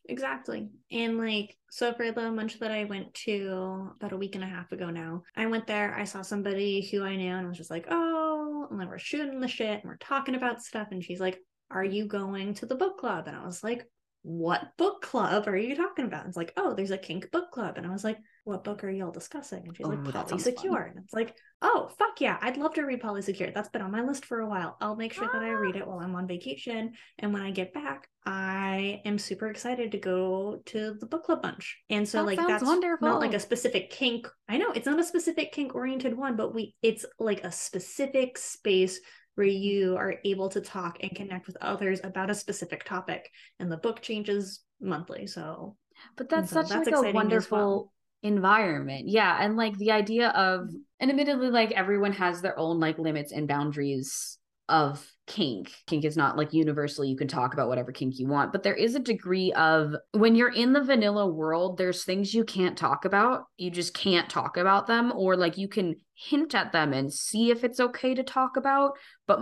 exactly. 0.08 0.70
And 0.92 1.18
like 1.18 1.58
so 1.70 1.94
for 1.94 2.12
the 2.12 2.32
munch 2.32 2.60
that 2.60 2.72
i 2.72 2.84
went 2.86 3.14
to 3.14 3.92
about 3.96 4.14
a 4.14 4.18
week 4.18 4.36
and 4.36 4.44
a 4.44 4.48
half 4.48 4.72
ago 4.72 4.90
now 4.90 5.24
i 5.36 5.46
went 5.46 5.68
there 5.68 5.96
i 5.98 6.04
saw 6.04 6.22
somebody 6.22 6.88
who 6.90 7.04
i 7.04 7.16
knew 7.16 7.34
and 7.34 7.46
I 7.46 7.50
was 7.50 7.58
just 7.58 7.72
like 7.72 7.88
oh 7.90 8.68
and 8.70 8.80
then 8.80 8.88
we're 8.88 9.00
shooting 9.00 9.40
the 9.40 9.48
shit 9.48 9.82
and 9.82 9.86
we're 9.86 9.98
talking 9.98 10.36
about 10.36 10.64
stuff 10.64 10.90
and 10.92 11.04
she's 11.04 11.20
like 11.20 11.40
are 11.72 11.84
you 11.84 12.06
going 12.06 12.54
to 12.56 12.66
the 12.68 12.76
book 12.76 12.98
club? 12.98 13.28
And 13.28 13.36
i 13.36 13.46
was 13.46 13.64
like 13.64 13.86
what 14.26 14.76
book 14.76 15.04
club 15.04 15.48
are 15.48 15.56
you 15.56 15.76
talking 15.76 16.04
about? 16.04 16.22
And 16.22 16.30
it's 16.30 16.38
like, 16.38 16.52
oh, 16.58 16.74
there's 16.74 16.90
a 16.90 16.98
kink 16.98 17.30
book 17.32 17.52
club. 17.52 17.78
And 17.78 17.86
I 17.86 17.92
was 17.92 18.04
like, 18.04 18.18
what 18.44 18.64
book 18.64 18.84
are 18.84 18.90
y'all 18.90 19.12
discussing? 19.12 19.64
And 19.68 19.78
she's 19.78 19.86
oh, 19.86 19.90
like, 19.90 20.00
Polysecure. 20.00 20.90
And 20.90 20.98
it's 20.98 21.14
like, 21.14 21.36
oh, 21.62 21.92
fuck 22.00 22.20
yeah, 22.20 22.40
I'd 22.42 22.58
love 22.58 22.74
to 22.74 22.82
read 22.82 23.04
Polysecure. 23.04 23.54
That's 23.54 23.70
been 23.70 23.84
on 23.84 23.92
my 23.92 24.02
list 24.02 24.26
for 24.26 24.40
a 24.40 24.50
while. 24.50 24.78
I'll 24.82 24.96
make 24.96 25.14
sure 25.14 25.26
ah. 25.26 25.32
that 25.32 25.44
I 25.44 25.52
read 25.52 25.76
it 25.76 25.86
while 25.86 26.00
I'm 26.00 26.16
on 26.16 26.28
vacation. 26.28 26.94
And 27.20 27.34
when 27.34 27.44
I 27.44 27.52
get 27.52 27.72
back, 27.72 28.08
I 28.26 29.04
am 29.06 29.20
super 29.20 29.48
excited 29.48 29.92
to 29.92 30.00
go 30.00 30.64
to 30.66 30.96
the 31.00 31.06
book 31.06 31.26
club 31.26 31.44
munch. 31.44 31.78
And 31.92 32.10
so, 32.10 32.18
that 32.18 32.26
like, 32.26 32.40
that's 32.40 32.64
wonderful. 32.64 33.08
not 33.08 33.22
like 33.22 33.36
a 33.36 33.40
specific 33.40 33.92
kink. 33.92 34.28
I 34.50 34.58
know 34.58 34.72
it's 34.72 34.88
not 34.88 35.00
a 35.00 35.04
specific 35.04 35.52
kink 35.52 35.76
oriented 35.76 36.18
one, 36.18 36.36
but 36.36 36.56
we, 36.56 36.74
it's 36.82 37.06
like 37.20 37.44
a 37.44 37.52
specific 37.52 38.40
space 38.40 39.00
where 39.36 39.48
you 39.48 39.96
are 39.98 40.16
able 40.24 40.50
to 40.50 40.62
talk 40.62 40.98
and 41.02 41.16
connect 41.16 41.48
with 41.48 41.58
others 41.62 42.00
about 42.04 42.30
a 42.30 42.36
specific 42.36 42.84
topic 42.84 43.30
and 43.60 43.72
the 43.72 43.78
book 43.78 44.02
changes 44.02 44.62
monthly 44.82 45.28
so 45.28 45.76
but 46.18 46.30
that's 46.30 46.50
so 46.50 46.62
such 46.62 46.70
that's 46.70 46.92
like 46.92 46.96
a 46.96 47.12
wonderful 47.12 47.58
well. 47.58 47.94
environment 48.24 49.08
yeah 49.08 49.38
and 49.40 49.56
like 49.56 49.78
the 49.78 49.92
idea 49.92 50.30
of 50.30 50.70
and 51.00 51.10
admittedly 51.10 51.50
like 51.50 51.72
everyone 51.72 52.14
has 52.14 52.42
their 52.42 52.58
own 52.58 52.80
like 52.80 52.98
limits 52.98 53.32
and 53.32 53.48
boundaries 53.48 54.38
of 54.68 55.06
kink. 55.28 55.72
Kink 55.88 56.06
is 56.06 56.18
not 56.18 56.38
like 56.38 56.54
universally 56.54 57.10
you 57.10 57.18
can 57.18 57.28
talk 57.28 57.54
about 57.54 57.68
whatever 57.68 57.92
kink 57.92 58.20
you 58.20 58.28
want, 58.28 58.52
but 58.52 58.64
there 58.64 58.76
is 58.76 58.96
a 58.96 59.00
degree 59.00 59.52
of 59.54 59.96
when 60.12 60.36
you're 60.36 60.54
in 60.54 60.74
the 60.74 60.84
vanilla 60.84 61.28
world, 61.28 61.78
there's 61.78 62.04
things 62.04 62.34
you 62.34 62.44
can't 62.44 62.78
talk 62.78 63.06
about. 63.06 63.46
You 63.58 63.72
just 63.72 63.94
can't 63.94 64.30
talk 64.30 64.58
about 64.58 64.88
them, 64.88 65.12
or 65.16 65.36
like 65.36 65.58
you 65.58 65.68
can 65.68 65.96
hint 66.14 66.56
at 66.56 66.72
them 66.72 66.94
and 66.94 67.12
see 67.12 67.52
if 67.52 67.64
it's 67.64 67.80
okay 67.80 68.14
to 68.14 68.24
talk 68.24 68.58
about. 68.58 68.94
But 69.28 69.40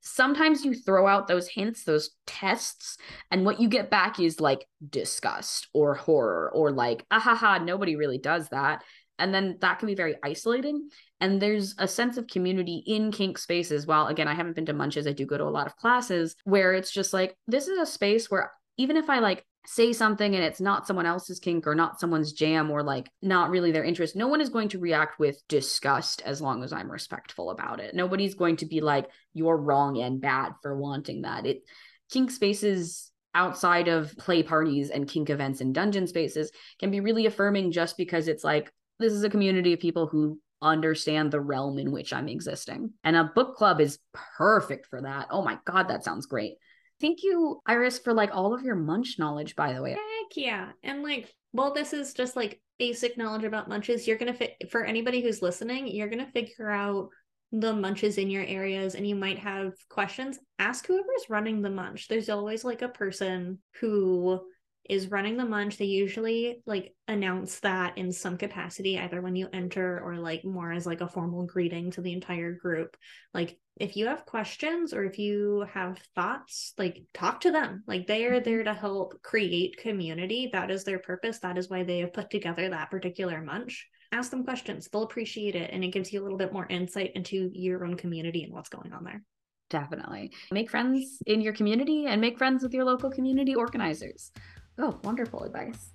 sometimes 0.00 0.64
you 0.64 0.74
throw 0.74 1.06
out 1.06 1.28
those 1.28 1.48
hints, 1.48 1.84
those 1.84 2.10
tests, 2.26 2.96
and 3.30 3.44
what 3.44 3.60
you 3.60 3.68
get 3.68 3.90
back 3.90 4.18
is 4.20 4.40
like 4.40 4.64
disgust 4.88 5.68
or 5.74 5.94
horror 5.94 6.50
or 6.54 6.72
like, 6.72 7.04
ah 7.10 7.20
ha 7.20 7.34
ha, 7.34 7.58
nobody 7.58 7.96
really 7.96 8.18
does 8.18 8.48
that 8.48 8.82
and 9.18 9.34
then 9.34 9.56
that 9.60 9.78
can 9.78 9.86
be 9.86 9.94
very 9.94 10.16
isolating. 10.22 10.88
And 11.20 11.42
there's 11.42 11.74
a 11.78 11.88
sense 11.88 12.16
of 12.16 12.26
community 12.28 12.82
in 12.86 13.10
kink 13.10 13.38
spaces. 13.38 13.86
While 13.86 14.06
again 14.06 14.28
i 14.28 14.34
haven't 14.34 14.54
been 14.54 14.66
to 14.66 14.72
munches 14.72 15.06
i 15.06 15.12
do 15.12 15.26
go 15.26 15.38
to 15.38 15.44
a 15.44 15.50
lot 15.50 15.66
of 15.66 15.76
classes 15.76 16.36
where 16.44 16.72
it's 16.74 16.90
just 16.90 17.12
like 17.12 17.36
this 17.46 17.68
is 17.68 17.78
a 17.78 17.86
space 17.86 18.30
where 18.30 18.52
even 18.76 18.96
if 18.96 19.10
i 19.10 19.18
like 19.18 19.44
say 19.66 19.92
something 19.92 20.34
and 20.34 20.42
it's 20.42 20.60
not 20.60 20.86
someone 20.86 21.04
else's 21.04 21.38
kink 21.38 21.66
or 21.66 21.74
not 21.74 22.00
someone's 22.00 22.32
jam 22.32 22.70
or 22.70 22.82
like 22.82 23.10
not 23.20 23.50
really 23.50 23.70
their 23.70 23.84
interest 23.84 24.16
no 24.16 24.26
one 24.26 24.40
is 24.40 24.48
going 24.48 24.68
to 24.68 24.78
react 24.78 25.18
with 25.18 25.42
disgust 25.48 26.22
as 26.22 26.40
long 26.40 26.64
as 26.64 26.72
i'm 26.72 26.90
respectful 26.90 27.50
about 27.50 27.80
it. 27.80 27.94
Nobody's 27.94 28.34
going 28.34 28.56
to 28.56 28.66
be 28.66 28.80
like 28.80 29.06
you're 29.34 29.56
wrong 29.56 29.98
and 29.98 30.20
bad 30.20 30.52
for 30.62 30.76
wanting 30.76 31.22
that. 31.22 31.46
It 31.46 31.62
kink 32.10 32.30
spaces 32.30 33.10
outside 33.34 33.88
of 33.88 34.16
play 34.16 34.42
parties 34.42 34.90
and 34.90 35.08
kink 35.08 35.30
events 35.30 35.60
and 35.60 35.74
dungeon 35.74 36.06
spaces 36.06 36.50
can 36.80 36.90
be 36.90 37.00
really 37.00 37.26
affirming 37.26 37.70
just 37.70 37.96
because 37.96 38.26
it's 38.26 38.42
like 38.42 38.72
this 38.98 39.12
is 39.12 39.24
a 39.24 39.30
community 39.30 39.72
of 39.72 39.80
people 39.80 40.06
who 40.06 40.38
understand 40.60 41.30
the 41.30 41.40
realm 41.40 41.78
in 41.78 41.92
which 41.92 42.12
I'm 42.12 42.28
existing. 42.28 42.92
And 43.04 43.16
a 43.16 43.30
book 43.34 43.56
club 43.56 43.80
is 43.80 43.98
perfect 44.36 44.86
for 44.86 45.02
that. 45.02 45.28
Oh 45.30 45.42
my 45.42 45.58
God, 45.64 45.88
that 45.88 46.04
sounds 46.04 46.26
great. 46.26 46.54
Thank 47.00 47.22
you, 47.22 47.60
Iris, 47.66 47.98
for 47.98 48.12
like 48.12 48.34
all 48.34 48.54
of 48.54 48.62
your 48.62 48.74
munch 48.74 49.16
knowledge, 49.18 49.54
by 49.54 49.72
the 49.72 49.82
way. 49.82 49.92
Heck 49.92 50.36
yeah. 50.36 50.70
And 50.82 51.02
like, 51.02 51.32
well, 51.52 51.72
this 51.72 51.92
is 51.92 52.12
just 52.12 52.34
like 52.34 52.60
basic 52.78 53.16
knowledge 53.16 53.44
about 53.44 53.68
munches. 53.68 54.06
You're 54.06 54.18
going 54.18 54.32
to 54.32 54.38
fit 54.38 54.70
for 54.70 54.84
anybody 54.84 55.20
who's 55.20 55.42
listening, 55.42 55.86
you're 55.86 56.08
going 56.08 56.24
to 56.24 56.32
figure 56.32 56.70
out 56.70 57.10
the 57.50 57.72
munches 57.72 58.18
in 58.18 58.28
your 58.28 58.44
areas 58.44 58.94
and 58.94 59.06
you 59.06 59.14
might 59.14 59.38
have 59.38 59.72
questions. 59.88 60.38
Ask 60.58 60.86
whoever's 60.86 61.30
running 61.30 61.62
the 61.62 61.70
munch. 61.70 62.08
There's 62.08 62.28
always 62.28 62.64
like 62.64 62.82
a 62.82 62.88
person 62.88 63.58
who 63.80 64.42
is 64.88 65.10
running 65.10 65.36
the 65.36 65.44
munch 65.44 65.76
they 65.76 65.84
usually 65.84 66.62
like 66.66 66.94
announce 67.06 67.60
that 67.60 67.98
in 67.98 68.10
some 68.10 68.38
capacity 68.38 68.98
either 68.98 69.20
when 69.20 69.36
you 69.36 69.48
enter 69.52 70.00
or 70.00 70.16
like 70.16 70.44
more 70.44 70.72
as 70.72 70.86
like 70.86 71.02
a 71.02 71.08
formal 71.08 71.44
greeting 71.44 71.90
to 71.90 72.00
the 72.00 72.12
entire 72.12 72.52
group. 72.52 72.96
Like 73.34 73.58
if 73.76 73.96
you 73.96 74.06
have 74.06 74.26
questions 74.26 74.94
or 74.94 75.04
if 75.04 75.18
you 75.18 75.66
have 75.72 75.98
thoughts 76.14 76.72
like 76.78 77.02
talk 77.12 77.40
to 77.42 77.50
them. 77.50 77.84
Like 77.86 78.06
they 78.06 78.24
are 78.24 78.40
there 78.40 78.58
mm-hmm. 78.58 78.74
to 78.74 78.80
help 78.80 79.22
create 79.22 79.76
community. 79.76 80.50
That 80.52 80.70
is 80.70 80.84
their 80.84 80.98
purpose. 80.98 81.38
That 81.40 81.58
is 81.58 81.68
why 81.68 81.82
they 81.82 81.98
have 81.98 82.12
put 82.12 82.30
together 82.30 82.68
that 82.68 82.90
particular 82.90 83.42
munch. 83.42 83.86
Ask 84.10 84.30
them 84.30 84.44
questions. 84.44 84.88
They'll 84.88 85.02
appreciate 85.02 85.54
it 85.54 85.70
and 85.70 85.84
it 85.84 85.88
gives 85.88 86.12
you 86.12 86.20
a 86.20 86.24
little 86.24 86.38
bit 86.38 86.52
more 86.52 86.66
insight 86.66 87.12
into 87.14 87.50
your 87.52 87.84
own 87.84 87.96
community 87.96 88.42
and 88.44 88.54
what's 88.54 88.70
going 88.70 88.92
on 88.92 89.04
there. 89.04 89.22
Definitely. 89.70 90.32
Make 90.50 90.70
friends 90.70 91.22
in 91.26 91.42
your 91.42 91.52
community 91.52 92.06
and 92.06 92.20
make 92.20 92.38
friends 92.38 92.62
with 92.62 92.72
your 92.72 92.84
local 92.84 93.10
community 93.10 93.54
organizers. 93.54 94.32
Oh, 94.78 94.98
wonderful 95.02 95.42
advice. 95.42 95.90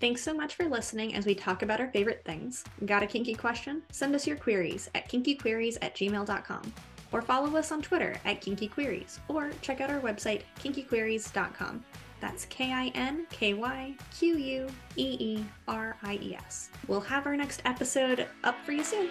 Thanks 0.00 0.22
so 0.22 0.32
much 0.32 0.54
for 0.54 0.66
listening 0.66 1.14
as 1.14 1.26
we 1.26 1.34
talk 1.34 1.62
about 1.62 1.80
our 1.80 1.90
favorite 1.90 2.22
things. 2.24 2.62
Got 2.86 3.02
a 3.02 3.06
kinky 3.06 3.34
question? 3.34 3.82
Send 3.90 4.14
us 4.14 4.26
your 4.26 4.36
queries 4.36 4.88
at 4.94 5.08
kinkyqueeries 5.10 5.78
at 5.82 5.96
gmail.com 5.96 6.72
or 7.10 7.22
follow 7.22 7.56
us 7.56 7.72
on 7.72 7.82
Twitter 7.82 8.20
at 8.24 8.40
kinkyqueeries 8.40 9.18
or 9.28 9.50
check 9.60 9.80
out 9.80 9.90
our 9.90 10.00
website 10.00 10.42
kinkyqueeries.com. 10.62 11.84
That's 12.20 12.44
K 12.46 12.72
I 12.72 12.88
N 12.94 13.26
K 13.30 13.54
Y 13.54 13.94
Q 14.16 14.36
U 14.36 14.68
E 14.96 15.16
E 15.20 15.44
R 15.66 15.96
I 16.02 16.14
E 16.14 16.34
S. 16.34 16.70
We'll 16.86 17.00
have 17.00 17.26
our 17.26 17.36
next 17.36 17.62
episode 17.64 18.26
up 18.44 18.56
for 18.64 18.72
you 18.72 18.84
soon. 18.84 19.10